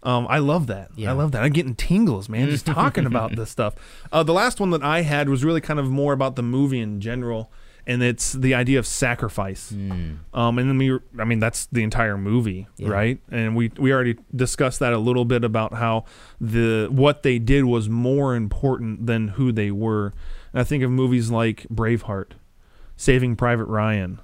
um, 0.03 0.27
I 0.31 0.39
love 0.39 0.67
that. 0.69 0.91
Yeah. 0.97 1.11
I 1.11 1.13
love 1.13 1.33
that. 1.33 1.43
I'm 1.43 1.53
getting 1.53 1.75
tingles, 1.75 2.29
man, 2.29 2.49
just 2.51 2.67
talking 2.81 3.07
about 3.07 3.37
this 3.37 3.51
stuff. 3.51 3.75
Uh, 4.13 4.23
the 4.23 4.33
last 4.33 4.59
one 4.61 4.71
that 4.71 4.83
I 4.83 5.03
had 5.03 5.29
was 5.29 5.45
really 5.45 5.61
kind 5.61 5.79
of 5.79 5.91
more 5.91 6.13
about 6.13 6.37
the 6.37 6.43
movie 6.43 6.81
in 6.81 7.01
general, 7.01 7.53
and 7.87 8.03
it's 8.03 8.33
the 8.33 8.55
idea 8.55 8.79
of 8.79 8.87
sacrifice. 8.87 9.73
Mm. 9.73 10.19
Um, 10.33 10.59
and 10.59 10.69
then 10.71 10.79
we, 10.79 10.91
were- 10.93 11.03
I 11.19 11.25
mean, 11.25 11.39
that's 11.39 11.67
the 11.67 11.83
entire 11.83 12.17
movie, 12.17 12.67
Yeah. 12.77 12.89
right? 12.91 13.21
And 13.31 13.55
we 13.57 13.73
we 13.79 13.93
already 13.93 14.17
discussed 14.35 14.79
that 14.81 14.93
a 14.93 14.99
little 14.99 15.25
bit 15.25 15.45
about 15.45 15.75
how 15.75 16.05
the 16.41 16.89
what 16.91 17.23
they 17.23 17.39
did 17.39 17.65
was 17.65 17.89
more 17.89 18.35
important 18.37 19.07
than 19.07 19.29
who 19.29 19.53
they 19.53 19.71
were. 19.71 20.15
And 20.53 20.61
I 20.61 20.65
think 20.65 20.83
of 20.83 20.91
movies 20.91 21.31
like 21.31 21.67
Braveheart, 21.73 22.33
Saving 22.97 23.37
Private 23.37 23.67
Ryan. 23.67 24.21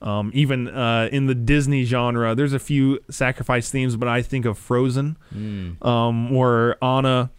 Um, 0.00 0.30
even 0.32 0.68
uh, 0.68 1.08
in 1.10 1.26
the 1.26 1.34
Disney 1.34 1.84
genre, 1.84 2.34
there's 2.34 2.52
a 2.52 2.58
few 2.60 3.00
sacrifice 3.10 3.70
themes, 3.70 3.96
but 3.96 4.08
I 4.08 4.22
think 4.22 4.44
of 4.44 4.56
Frozen 4.58 5.16
Mm. 5.34 5.84
um, 5.84 6.30
where 6.30 6.82
Anna, 6.84 7.30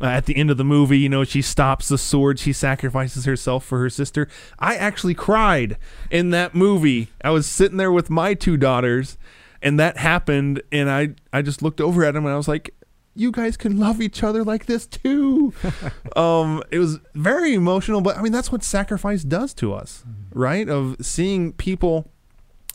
uh, 0.00 0.06
at 0.06 0.24
the 0.26 0.36
end 0.36 0.50
of 0.50 0.56
the 0.56 0.64
movie, 0.64 0.98
you 0.98 1.08
know, 1.10 1.24
she 1.24 1.42
stops 1.42 1.88
the 1.88 1.98
sword, 1.98 2.38
she 2.38 2.52
sacrifices 2.52 3.24
herself 3.26 3.64
for 3.64 3.78
her 3.80 3.90
sister. 3.90 4.28
I 4.58 4.76
actually 4.76 5.14
cried 5.14 5.76
in 6.10 6.30
that 6.30 6.54
movie. 6.54 7.08
I 7.22 7.30
was 7.30 7.46
sitting 7.46 7.76
there 7.76 7.92
with 7.92 8.08
my 8.08 8.32
two 8.34 8.56
daughters, 8.56 9.18
and 9.62 9.78
that 9.80 9.96
happened, 9.98 10.62
and 10.72 10.90
I, 10.90 11.14
I 11.32 11.42
just 11.42 11.60
looked 11.62 11.80
over 11.80 12.04
at 12.04 12.14
them 12.14 12.24
and 12.24 12.32
I 12.32 12.36
was 12.36 12.48
like, 12.48 12.74
you 13.16 13.32
guys 13.32 13.56
can 13.56 13.78
love 13.78 14.00
each 14.00 14.22
other 14.22 14.44
like 14.44 14.66
this 14.66 14.86
too. 14.86 15.52
um, 16.16 16.62
it 16.70 16.78
was 16.78 16.98
very 17.14 17.54
emotional, 17.54 18.00
but 18.00 18.16
I 18.16 18.22
mean, 18.22 18.32
that's 18.32 18.52
what 18.52 18.62
sacrifice 18.62 19.22
does 19.22 19.54
to 19.54 19.72
us, 19.72 20.04
right? 20.32 20.68
Of 20.68 20.96
seeing 21.00 21.52
people 21.52 22.10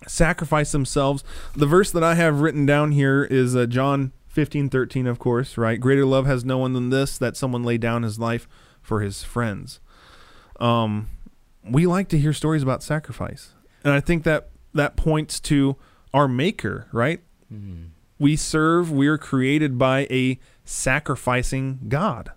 sacrifice 0.08 0.72
themselves. 0.72 1.24
The 1.56 1.68
verse 1.68 1.92
that 1.92 2.04
I 2.04 2.16
have 2.16 2.42
written 2.42 2.66
down 2.66 2.92
here 2.92 3.24
is 3.24 3.56
uh, 3.56 3.66
John 3.66 4.12
15, 4.28 4.70
13, 4.70 5.08
of 5.08 5.20
course, 5.20 5.58
right? 5.58 5.80
Greater 5.80 6.06
love 6.06 6.26
has 6.26 6.44
no 6.44 6.58
one 6.58 6.74
than 6.74 6.90
this, 6.90 7.18
that 7.18 7.38
someone 7.38 7.64
lay 7.64 7.78
down 7.78 8.04
his 8.04 8.18
life 8.18 8.48
for 8.82 9.02
his 9.02 9.24
friends. 9.24 9.80
Um, 10.60 11.10
we 11.70 11.86
like 11.86 12.08
to 12.10 12.18
hear 12.18 12.34
stories 12.34 12.64
about 12.64 12.82
sacrifice. 12.82 13.54
And 13.84 13.94
I 13.94 14.00
think 14.00 14.24
that 14.24 14.50
that 14.74 14.96
points 14.96 15.40
to 15.42 15.76
our 16.14 16.28
maker, 16.28 16.88
right? 16.92 17.22
Mm. 17.54 17.90
We 18.22 18.36
serve, 18.36 18.92
we 18.92 19.08
are 19.08 19.18
created 19.18 19.80
by 19.80 20.06
a 20.12 20.38
sacrificing 20.64 21.80
God 21.88 22.32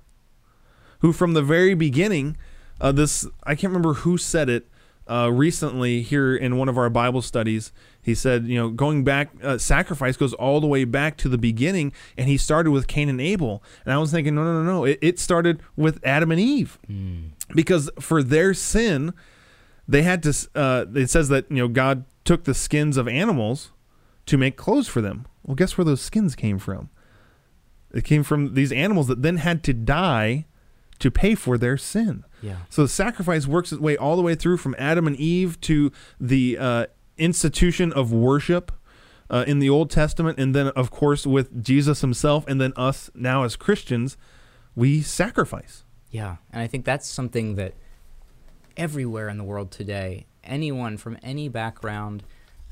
who, 1.01 1.13
from 1.13 1.35
the 1.35 1.43
very 1.43 1.75
beginning, 1.75 2.39
uh, 2.81 2.91
this, 2.91 3.27
I 3.43 3.55
can't 3.55 3.71
remember 3.71 3.93
who 3.93 4.17
said 4.17 4.49
it, 4.49 4.67
uh, 5.07 5.31
recently 5.31 6.01
here 6.01 6.35
in 6.35 6.57
one 6.57 6.71
of 6.71 6.79
our 6.79 6.89
Bible 6.89 7.21
studies. 7.21 7.71
He 8.01 8.15
said, 8.15 8.47
you 8.47 8.57
know, 8.57 8.71
going 8.71 9.05
back, 9.05 9.29
uh, 9.43 9.59
sacrifice 9.59 10.17
goes 10.17 10.33
all 10.33 10.59
the 10.59 10.67
way 10.67 10.85
back 10.85 11.19
to 11.19 11.29
the 11.29 11.37
beginning, 11.37 11.93
and 12.17 12.31
he 12.31 12.39
started 12.39 12.71
with 12.71 12.87
Cain 12.87 13.11
and 13.11 13.21
Abel. 13.21 13.63
And 13.85 13.93
I 13.93 13.99
was 13.99 14.11
thinking, 14.11 14.35
no, 14.35 14.43
no, 14.43 14.63
no, 14.63 14.65
no. 14.65 14.85
It, 14.85 14.99
it 15.03 15.19
started 15.19 15.61
with 15.77 16.01
Adam 16.03 16.31
and 16.31 16.41
Eve, 16.41 16.79
because 17.55 17.91
for 18.01 18.23
their 18.23 18.55
sin, 18.55 19.13
they 19.87 20.01
had 20.01 20.23
to. 20.23 20.49
Uh, 20.55 20.87
it 20.95 21.11
says 21.11 21.29
that 21.29 21.51
you 21.51 21.59
know 21.59 21.69
God 21.69 22.07
took 22.25 22.45
the 22.45 22.55
skins 22.55 22.97
of 22.97 23.07
animals 23.07 23.71
to 24.25 24.39
make 24.39 24.57
clothes 24.57 24.89
for 24.89 25.03
them. 25.03 25.27
Well, 25.45 25.55
guess 25.55 25.77
where 25.77 25.85
those 25.85 26.01
skins 26.01 26.35
came 26.35 26.59
from? 26.59 26.91
It 27.93 28.05
came 28.05 28.25
from 28.25 28.55
these 28.55 28.73
animals 28.73 29.07
that 29.07 29.23
then 29.23 29.37
had 29.37 29.63
to 29.65 29.73
die 29.73 30.47
to 30.99 31.11
pay 31.11 31.35
for 31.35 31.59
their 31.59 31.77
sin. 31.77 32.25
Yeah. 32.43 32.57
So 32.71 32.83
the 32.83 32.89
sacrifice 32.89 33.47
works 33.47 33.73
its 33.73 33.81
way 33.81 33.97
all 33.97 34.17
the 34.17 34.23
way 34.23 34.35
through 34.35 34.57
from 34.59 34.75
Adam 34.79 35.07
and 35.07 35.17
Eve 35.17 35.61
to 35.63 35.93
the 36.21 36.59
uh, 36.59 36.87
institution 37.19 37.93
of 37.93 38.13
worship 38.13 38.73
uh, 39.31 39.45
in 39.47 39.59
the 39.59 39.71
Old 39.71 39.91
Testament, 39.91 40.39
and 40.39 40.55
then 40.55 40.69
of 40.69 40.91
course 40.91 41.27
with 41.27 41.63
Jesus 41.63 42.01
Himself, 42.01 42.45
and 42.47 42.61
then 42.61 42.73
us 42.77 43.11
now 43.15 43.45
as 43.45 43.57
Christians, 43.57 44.17
we 44.75 45.01
sacrifice. 45.01 45.85
Yeah, 46.11 46.37
and 46.53 46.63
I 46.63 46.67
think 46.67 46.85
that's 46.85 47.09
something 47.09 47.57
that 47.57 47.75
everywhere 48.77 49.29
in 49.29 49.39
the 49.39 49.45
world 49.45 49.71
today, 49.71 50.27
anyone 50.43 50.97
from 50.97 51.19
any 51.23 51.49
background, 51.49 52.23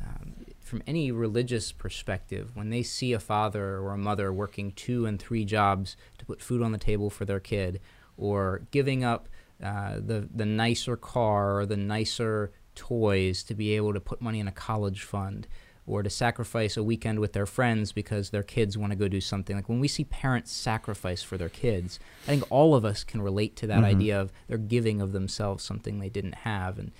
um, 0.01 0.35
from 0.73 0.83
any 0.87 1.13
religious 1.13 1.71
perspective, 1.71 2.51
when 2.57 2.71
they 2.71 2.83
see 2.83 3.13
a 3.13 3.19
father 3.19 3.77
or 3.77 3.93
a 3.93 3.99
mother 3.99 4.33
working 4.33 4.73
two 4.73 5.05
and 5.05 5.21
three 5.21 5.45
jobs 5.45 5.99
to 6.17 6.25
put 6.25 6.41
food 6.41 6.63
on 6.63 6.73
the 6.73 6.79
table 6.79 7.11
for 7.11 7.27
their 7.27 7.41
kid, 7.41 7.79
or 8.17 8.63
giving 8.71 9.05
up 9.05 9.29
uh, 9.63 9.97
the 9.97 10.27
the 10.35 10.47
nicer 10.47 10.97
car 10.97 11.59
or 11.59 11.67
the 11.67 11.77
nicer 11.77 12.53
toys 12.75 13.43
to 13.43 13.55
be 13.55 13.77
able 13.77 13.93
to 13.93 14.01
put 14.01 14.23
money 14.23 14.41
in 14.41 14.49
a 14.49 14.53
college 14.53 15.03
fund, 15.03 15.47
or 15.87 16.03
to 16.03 16.09
sacrifice 16.09 16.79
a 16.79 16.83
weekend 16.83 17.19
with 17.21 17.35
their 17.35 17.45
friends 17.45 17.93
because 17.93 18.31
their 18.31 18.43
kids 18.43 18.79
want 18.79 18.93
to 18.93 18.97
go 18.97 19.09
do 19.09 19.21
something. 19.21 19.55
Like 19.55 19.69
when 19.69 19.79
we 19.79 19.89
see 19.89 20.05
parents 20.05 20.51
sacrifice 20.51 21.23
for 21.23 21.37
their 21.37 21.51
kids, 21.51 22.01
I 22.25 22.29
think 22.29 22.45
all 22.51 22.75
of 22.75 22.87
us 22.87 23.05
can 23.05 23.21
relate 23.21 23.57
to 23.57 23.67
that 23.67 23.81
Mhm. 23.83 23.85
idea 23.97 24.19
of 24.23 24.33
they're 24.49 24.57
giving 24.57 25.03
of 25.03 25.13
themselves 25.13 25.63
something 25.63 25.99
they 25.99 26.09
didn't 26.09 26.37
have. 26.47 26.79
And 26.79 26.93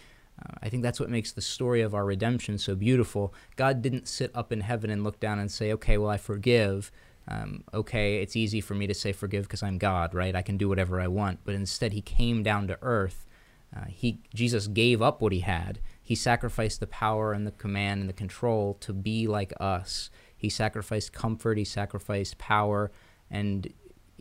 uh, 0.43 0.55
I 0.63 0.69
think 0.69 0.83
that's 0.83 1.01
what 1.01 1.11
makes 1.11 1.33
the 1.33 1.41
story 1.41 1.83
of 1.83 1.95
our 1.95 2.05
redemption 2.05 2.59
so 2.59 2.75
beautiful. 2.75 3.35
God 3.57 3.83
didn't 3.83 4.09
sit 4.09 4.31
up 4.35 4.53
in 4.53 4.61
heaven 4.61 4.91
and 4.91 5.05
look 5.05 5.21
down 5.21 5.39
and 5.39 5.51
say, 5.51 5.73
okay, 5.73 5.99
well, 5.99 6.11
I 6.11 6.17
forgive. 6.17 6.91
Um, 7.29 7.65
okay, 7.73 8.21
it's 8.21 8.37
easy 8.37 8.61
for 8.61 8.75
me 8.75 8.87
to 8.87 8.95
say 8.95 9.13
forgive 9.13 9.45
because 9.45 9.63
I'm 9.63 9.79
God, 9.79 10.15
right? 10.15 10.35
I 10.35 10.43
can 10.43 10.57
do 10.57 10.69
whatever 10.69 11.01
I 11.01 11.07
want. 11.07 11.41
But 11.45 11.55
instead, 11.55 11.93
he 11.93 12.01
came 12.01 12.43
down 12.43 12.67
to 12.69 12.79
earth. 12.83 13.27
Uh, 13.75 13.87
he 13.89 14.21
Jesus 14.35 14.67
gave 14.67 15.01
up 15.01 15.21
what 15.21 15.33
he 15.33 15.41
had. 15.41 15.79
He 16.03 16.15
sacrificed 16.15 16.81
the 16.81 16.87
power 16.87 17.33
and 17.33 17.47
the 17.47 17.53
command 17.53 18.01
and 18.01 18.09
the 18.09 18.15
control 18.15 18.75
to 18.81 18.93
be 18.93 19.27
like 19.27 19.53
us. 19.61 20.11
He 20.37 20.49
sacrificed 20.49 21.13
comfort. 21.13 21.57
He 21.57 21.65
sacrificed 21.65 22.39
power, 22.39 22.91
and 23.31 23.73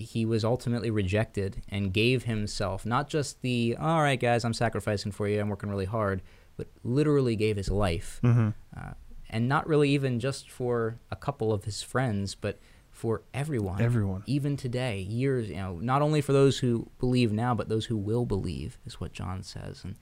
he 0.02 0.26
was 0.26 0.44
ultimately 0.44 0.92
rejected 0.92 1.62
and 1.70 1.94
gave 1.94 2.24
himself 2.24 2.86
not 2.86 3.10
just 3.10 3.42
the 3.42 3.76
all 3.80 4.02
right, 4.02 4.20
guys, 4.20 4.44
I'm 4.46 4.54
sacrificing 4.54 5.12
for 5.12 5.28
you. 5.28 5.40
I'm 5.40 5.50
working 5.50 5.70
really 5.70 5.86
hard, 5.86 6.22
but 6.58 6.68
literally 6.84 7.36
gave 7.36 7.58
his 7.58 7.70
life 7.70 8.20
Mm-hmm. 8.24 8.50
uh, 8.78 8.94
and 9.30 9.48
not 9.48 9.66
really 9.68 9.90
even 9.92 10.20
just 10.20 10.50
for 10.52 11.00
a 11.10 11.16
couple 11.16 11.54
of 11.54 11.64
his 11.64 11.82
friends, 11.82 12.36
but 12.36 12.60
for 12.90 13.22
everyone. 13.34 13.82
Everyone. 13.82 14.24
Even 14.26 14.58
today, 14.58 15.00
years, 15.00 15.48
you 15.50 15.56
know, 15.56 15.80
not 15.82 16.02
only 16.02 16.20
for 16.20 16.34
those 16.34 16.60
who 16.60 16.90
believe 17.00 17.32
now, 17.32 17.56
but 17.56 17.70
those 17.70 17.86
who 17.86 17.96
will 17.96 18.26
believe, 18.26 18.78
is 18.86 19.00
what 19.00 19.14
John 19.14 19.42
says. 19.44 19.86
And 19.86 19.96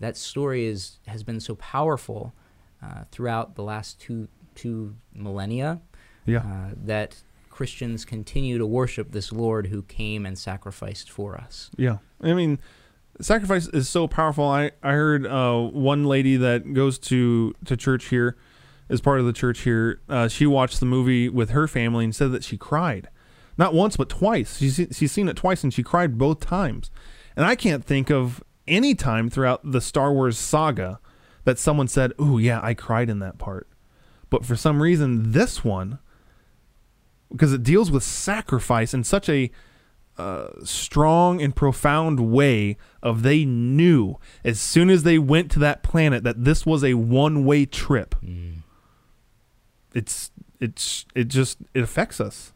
that 0.00 0.16
story 0.16 0.66
is 0.66 0.98
has 1.06 1.22
been 1.22 1.38
so 1.38 1.54
powerful 1.54 2.34
uh, 2.82 3.04
throughout 3.12 3.54
the 3.54 3.62
last 3.62 4.00
two 4.00 4.26
two 4.56 4.96
millennia 5.14 5.80
Yeah. 6.26 6.38
uh, 6.40 6.74
that 6.84 7.22
Christians 7.52 8.04
continue 8.04 8.58
to 8.58 8.66
worship 8.66 9.12
this 9.12 9.30
Lord 9.30 9.68
who 9.68 9.82
came 9.82 10.26
and 10.26 10.36
sacrificed 10.36 11.10
for 11.10 11.36
us. 11.36 11.70
Yeah, 11.76 11.98
I 12.20 12.32
mean, 12.32 12.58
sacrifice 13.20 13.68
is 13.68 13.88
so 13.88 14.08
powerful. 14.08 14.44
I 14.44 14.72
I 14.82 14.92
heard 14.92 15.26
uh, 15.26 15.60
one 15.60 16.04
lady 16.04 16.36
that 16.36 16.72
goes 16.72 16.98
to 17.00 17.54
to 17.66 17.76
church 17.76 18.06
here, 18.06 18.36
as 18.88 19.00
part 19.00 19.20
of 19.20 19.26
the 19.26 19.32
church 19.32 19.60
here. 19.60 20.00
Uh, 20.08 20.28
she 20.28 20.46
watched 20.46 20.80
the 20.80 20.86
movie 20.86 21.28
with 21.28 21.50
her 21.50 21.68
family 21.68 22.04
and 22.04 22.14
said 22.14 22.32
that 22.32 22.42
she 22.42 22.56
cried, 22.56 23.08
not 23.56 23.74
once 23.74 23.96
but 23.96 24.08
twice. 24.08 24.58
She's 24.58 24.80
she's 24.90 25.12
seen 25.12 25.28
it 25.28 25.36
twice 25.36 25.62
and 25.62 25.72
she 25.72 25.82
cried 25.82 26.18
both 26.18 26.40
times. 26.40 26.90
And 27.36 27.46
I 27.46 27.54
can't 27.54 27.84
think 27.84 28.10
of 28.10 28.42
any 28.66 28.94
time 28.94 29.30
throughout 29.30 29.60
the 29.70 29.80
Star 29.80 30.12
Wars 30.12 30.38
saga 30.38 31.00
that 31.44 31.58
someone 31.58 31.88
said, 31.88 32.12
Oh, 32.18 32.38
yeah, 32.38 32.60
I 32.62 32.74
cried 32.74 33.10
in 33.10 33.18
that 33.20 33.38
part." 33.38 33.68
But 34.30 34.46
for 34.46 34.56
some 34.56 34.82
reason, 34.82 35.32
this 35.32 35.62
one, 35.62 35.98
because 37.32 37.52
it 37.52 37.62
deals 37.62 37.90
with 37.90 38.02
sacrifice 38.02 38.94
in 38.94 39.02
such 39.04 39.28
a 39.28 39.50
uh, 40.18 40.48
strong 40.62 41.40
and 41.40 41.56
profound 41.56 42.20
way 42.20 42.76
of 43.02 43.22
they 43.22 43.44
knew 43.44 44.18
as 44.44 44.60
soon 44.60 44.90
as 44.90 45.02
they 45.02 45.18
went 45.18 45.50
to 45.50 45.58
that 45.58 45.82
planet 45.82 46.22
that 46.22 46.44
this 46.44 46.66
was 46.66 46.84
a 46.84 46.94
one-way 46.94 47.64
trip. 47.66 48.14
It's 49.94 50.30
it's 50.60 51.06
it 51.14 51.28
just 51.28 51.58
it 51.74 51.82
affects 51.82 52.20
us. 52.20 52.52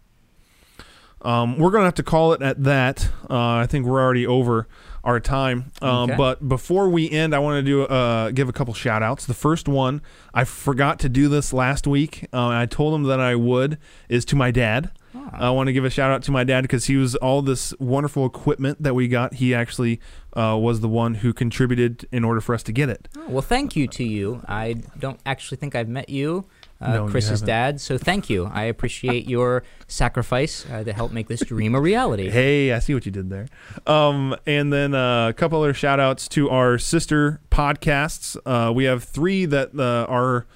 Um, 1.22 1.58
we're 1.58 1.70
gonna 1.70 1.86
have 1.86 1.94
to 1.94 2.02
call 2.02 2.32
it 2.34 2.42
at 2.42 2.62
that. 2.64 3.10
Uh, 3.28 3.56
i 3.56 3.66
think 3.66 3.84
we're 3.86 4.00
already 4.00 4.26
over 4.26 4.68
our 5.06 5.18
time 5.20 5.70
um, 5.80 6.10
Okay. 6.10 6.16
but 6.16 6.46
before 6.48 6.88
we 6.90 7.08
end 7.10 7.34
i 7.34 7.38
want 7.38 7.64
to 7.64 7.70
do 7.70 7.84
uh, 7.84 8.30
give 8.32 8.48
a 8.48 8.52
couple 8.52 8.74
shout 8.74 9.02
outs 9.02 9.24
the 9.24 9.34
first 9.34 9.68
one 9.68 10.02
i 10.34 10.44
forgot 10.44 10.98
to 10.98 11.08
do 11.08 11.28
this 11.28 11.52
last 11.54 11.86
week 11.86 12.26
uh, 12.34 12.48
i 12.48 12.66
told 12.66 12.92
him 12.94 13.04
that 13.04 13.20
i 13.20 13.34
would 13.34 13.78
is 14.08 14.24
to 14.26 14.36
my 14.36 14.50
dad 14.50 14.90
I 15.32 15.50
want 15.50 15.66
to 15.68 15.72
give 15.72 15.84
a 15.84 15.90
shout 15.90 16.10
out 16.10 16.22
to 16.24 16.30
my 16.30 16.44
dad 16.44 16.60
because 16.62 16.84
he 16.84 16.96
was 16.96 17.16
all 17.16 17.40
this 17.42 17.74
wonderful 17.80 18.26
equipment 18.26 18.82
that 18.82 18.94
we 18.94 19.08
got. 19.08 19.34
He 19.34 19.54
actually 19.54 19.98
uh, 20.36 20.56
was 20.60 20.80
the 20.80 20.88
one 20.88 21.14
who 21.14 21.32
contributed 21.32 22.06
in 22.12 22.22
order 22.22 22.40
for 22.40 22.54
us 22.54 22.62
to 22.64 22.72
get 22.72 22.88
it. 22.90 23.08
Oh, 23.16 23.24
well, 23.28 23.42
thank 23.42 23.74
you 23.74 23.88
to 23.88 24.04
you. 24.04 24.42
I 24.46 24.74
don't 24.98 25.18
actually 25.26 25.56
think 25.56 25.74
I've 25.74 25.88
met 25.88 26.10
you, 26.10 26.44
uh, 26.80 26.92
No, 26.92 27.08
Chris's 27.08 27.40
dad. 27.40 27.80
So 27.80 27.98
thank 27.98 28.28
you. 28.28 28.50
I 28.52 28.64
appreciate 28.64 29.28
your 29.28 29.62
sacrifice 29.88 30.66
uh, 30.70 30.84
to 30.84 30.92
help 30.92 31.12
make 31.12 31.28
this 31.28 31.40
dream 31.40 31.74
a 31.74 31.80
reality. 31.80 32.30
Hey, 32.30 32.72
I 32.72 32.78
see 32.80 32.94
what 32.94 33.06
you 33.06 33.12
did 33.12 33.30
there. 33.30 33.46
Um, 33.86 34.36
and 34.46 34.72
then 34.72 34.94
uh, 34.94 35.28
a 35.28 35.32
couple 35.32 35.62
other 35.62 35.74
shout 35.74 36.00
outs 36.00 36.28
to 36.28 36.50
our 36.50 36.78
sister 36.78 37.40
podcasts. 37.50 38.36
Uh, 38.44 38.72
we 38.72 38.84
have 38.84 39.04
three 39.04 39.46
that 39.46 39.78
uh, 39.78 40.10
our 40.10 40.46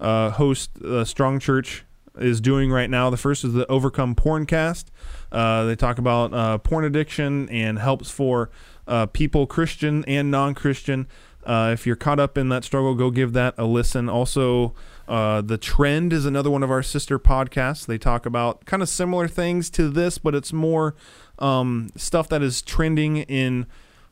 uh, 0.00 0.30
host, 0.30 0.70
uh, 0.82 1.04
Strong 1.04 1.40
Church, 1.40 1.84
is 2.18 2.40
doing 2.40 2.70
right 2.70 2.88
now. 2.88 3.10
The 3.10 3.16
first 3.16 3.44
is 3.44 3.52
the 3.52 3.66
Overcome 3.70 4.14
Porncast. 4.14 4.86
Uh, 5.30 5.64
they 5.64 5.76
talk 5.76 5.98
about 5.98 6.32
uh, 6.32 6.58
porn 6.58 6.84
addiction 6.84 7.48
and 7.50 7.78
helps 7.78 8.10
for 8.10 8.50
uh, 8.86 9.06
people, 9.06 9.46
Christian 9.46 10.04
and 10.06 10.30
non 10.30 10.54
Christian. 10.54 11.06
Uh, 11.44 11.70
if 11.72 11.86
you're 11.86 11.96
caught 11.96 12.18
up 12.18 12.36
in 12.36 12.48
that 12.48 12.64
struggle, 12.64 12.94
go 12.94 13.10
give 13.10 13.32
that 13.34 13.54
a 13.56 13.64
listen. 13.64 14.08
Also, 14.08 14.74
uh, 15.08 15.40
The 15.40 15.58
Trend 15.58 16.12
is 16.12 16.26
another 16.26 16.50
one 16.50 16.62
of 16.62 16.70
our 16.70 16.82
sister 16.82 17.18
podcasts. 17.18 17.86
They 17.86 17.98
talk 17.98 18.26
about 18.26 18.64
kind 18.64 18.82
of 18.82 18.88
similar 18.88 19.28
things 19.28 19.70
to 19.70 19.88
this, 19.88 20.18
but 20.18 20.34
it's 20.34 20.52
more 20.52 20.94
um, 21.38 21.90
stuff 21.96 22.28
that 22.28 22.42
is 22.42 22.62
trending 22.62 23.18
in 23.18 23.66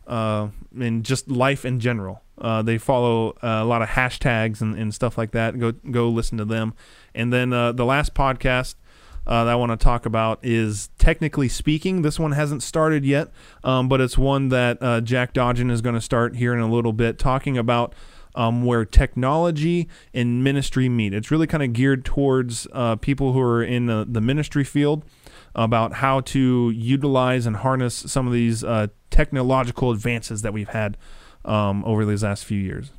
uh, 0.06 0.48
in 0.78 1.02
just 1.02 1.30
life 1.30 1.64
in 1.64 1.80
general. 1.80 2.22
Uh, 2.36 2.62
they 2.62 2.78
follow 2.78 3.30
uh, 3.42 3.60
a 3.62 3.64
lot 3.64 3.80
of 3.80 3.90
hashtags 3.90 4.60
and, 4.60 4.76
and 4.76 4.92
stuff 4.92 5.16
like 5.16 5.30
that. 5.32 5.58
Go 5.58 5.72
go 5.72 6.08
listen 6.08 6.38
to 6.38 6.44
them. 6.44 6.74
And 7.14 7.32
then 7.32 7.52
uh, 7.52 7.72
the 7.72 7.84
last 7.84 8.14
podcast 8.14 8.74
uh, 9.26 9.44
that 9.44 9.52
I 9.52 9.54
want 9.54 9.72
to 9.72 9.76
talk 9.82 10.06
about 10.06 10.38
is 10.42 10.90
technically 10.98 11.48
speaking. 11.48 12.02
This 12.02 12.18
one 12.18 12.32
hasn't 12.32 12.62
started 12.62 13.04
yet, 13.04 13.28
um, 13.62 13.88
but 13.88 14.00
it's 14.00 14.18
one 14.18 14.48
that 14.50 14.78
uh, 14.82 15.00
Jack 15.00 15.32
Dodgen 15.32 15.70
is 15.70 15.80
going 15.80 15.94
to 15.94 16.00
start 16.00 16.36
here 16.36 16.52
in 16.52 16.60
a 16.60 16.70
little 16.70 16.92
bit, 16.92 17.18
talking 17.18 17.56
about 17.56 17.94
um, 18.34 18.64
where 18.64 18.84
technology 18.84 19.88
and 20.12 20.42
ministry 20.42 20.88
meet. 20.88 21.14
It's 21.14 21.30
really 21.30 21.46
kind 21.46 21.62
of 21.62 21.72
geared 21.72 22.04
towards 22.04 22.66
uh, 22.72 22.96
people 22.96 23.32
who 23.32 23.40
are 23.40 23.62
in 23.62 23.86
the, 23.86 24.06
the 24.08 24.20
ministry 24.20 24.64
field 24.64 25.04
about 25.54 25.94
how 25.94 26.20
to 26.20 26.70
utilize 26.74 27.46
and 27.46 27.56
harness 27.56 27.94
some 27.94 28.26
of 28.26 28.32
these 28.32 28.64
uh, 28.64 28.88
technological 29.10 29.90
advances 29.92 30.42
that 30.42 30.52
we've 30.52 30.68
had 30.70 30.96
um, 31.44 31.84
over 31.84 32.04
these 32.04 32.24
last 32.24 32.44
few 32.44 32.58
years. 32.58 32.90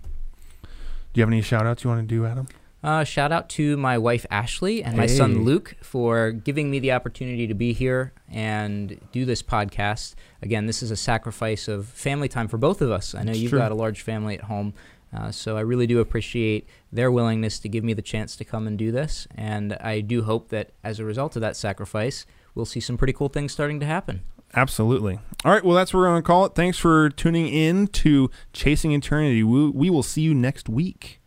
Do 0.61 1.19
you 1.19 1.21
have 1.21 1.29
any 1.29 1.41
shout 1.41 1.65
outs 1.65 1.83
you 1.83 1.89
want 1.89 2.01
to 2.01 2.15
do, 2.15 2.25
Adam? 2.25 2.47
Uh, 2.83 3.03
shout 3.03 3.31
out 3.31 3.49
to 3.49 3.75
my 3.77 3.97
wife 3.97 4.27
Ashley 4.29 4.83
and 4.83 4.95
my 4.95 5.03
Hey. 5.07 5.17
son 5.17 5.43
Luke 5.43 5.73
for 5.81 6.31
giving 6.31 6.69
me 6.69 6.77
the 6.77 6.91
opportunity 6.91 7.47
to 7.47 7.55
be 7.55 7.73
here 7.73 8.13
and 8.29 8.99
do 9.11 9.25
this 9.25 9.41
podcast. 9.41 10.13
Again, 10.43 10.67
this 10.67 10.83
is 10.83 10.91
a 10.91 10.95
sacrifice 10.95 11.67
of 11.67 11.87
family 11.87 12.27
time 12.27 12.47
for 12.47 12.57
both 12.57 12.81
of 12.81 12.91
us. 12.91 13.15
I 13.15 13.23
know 13.23 13.31
It's 13.31 13.39
you've 13.39 13.49
true. 13.49 13.59
got 13.59 13.71
a 13.71 13.75
large 13.75 14.01
family 14.01 14.35
at 14.35 14.43
home, 14.43 14.75
uh, 15.15 15.31
so 15.31 15.57
I 15.57 15.61
really 15.61 15.87
do 15.87 15.99
appreciate 15.99 16.67
their 16.91 17.11
willingness 17.11 17.59
to 17.59 17.69
give 17.69 17.83
me 17.83 17.93
the 17.93 18.01
chance 18.01 18.35
to 18.35 18.45
come 18.45 18.67
and 18.67 18.77
do 18.77 18.91
this. 18.91 19.27
And 19.35 19.73
I 19.73 20.01
do 20.01 20.23
hope 20.23 20.49
that 20.49 20.71
as 20.83 20.99
a 20.99 21.05
result 21.05 21.35
of 21.35 21.41
that 21.41 21.55
sacrifice, 21.55 22.25
we'll 22.53 22.65
see 22.65 22.79
some 22.79 22.97
pretty 22.97 23.13
cool 23.13 23.29
things 23.29 23.53
starting 23.53 23.79
to 23.79 23.85
happen. 23.85 24.21
Absolutely. 24.55 25.19
All 25.43 25.51
right. 25.51 25.63
Well, 25.63 25.75
that's 25.75 25.93
what 25.93 25.99
we're 25.99 26.07
going 26.07 26.21
to 26.21 26.27
call 26.27 26.45
it. 26.45 26.55
Thanks 26.55 26.77
for 26.77 27.09
tuning 27.09 27.47
in 27.47 27.87
to 27.87 28.29
Chasing 28.53 28.91
Eternity. 28.93 29.43
We, 29.43 29.69
we 29.69 29.89
will 29.89 30.03
see 30.03 30.21
you 30.21 30.33
next 30.33 30.69
week. 30.69 31.19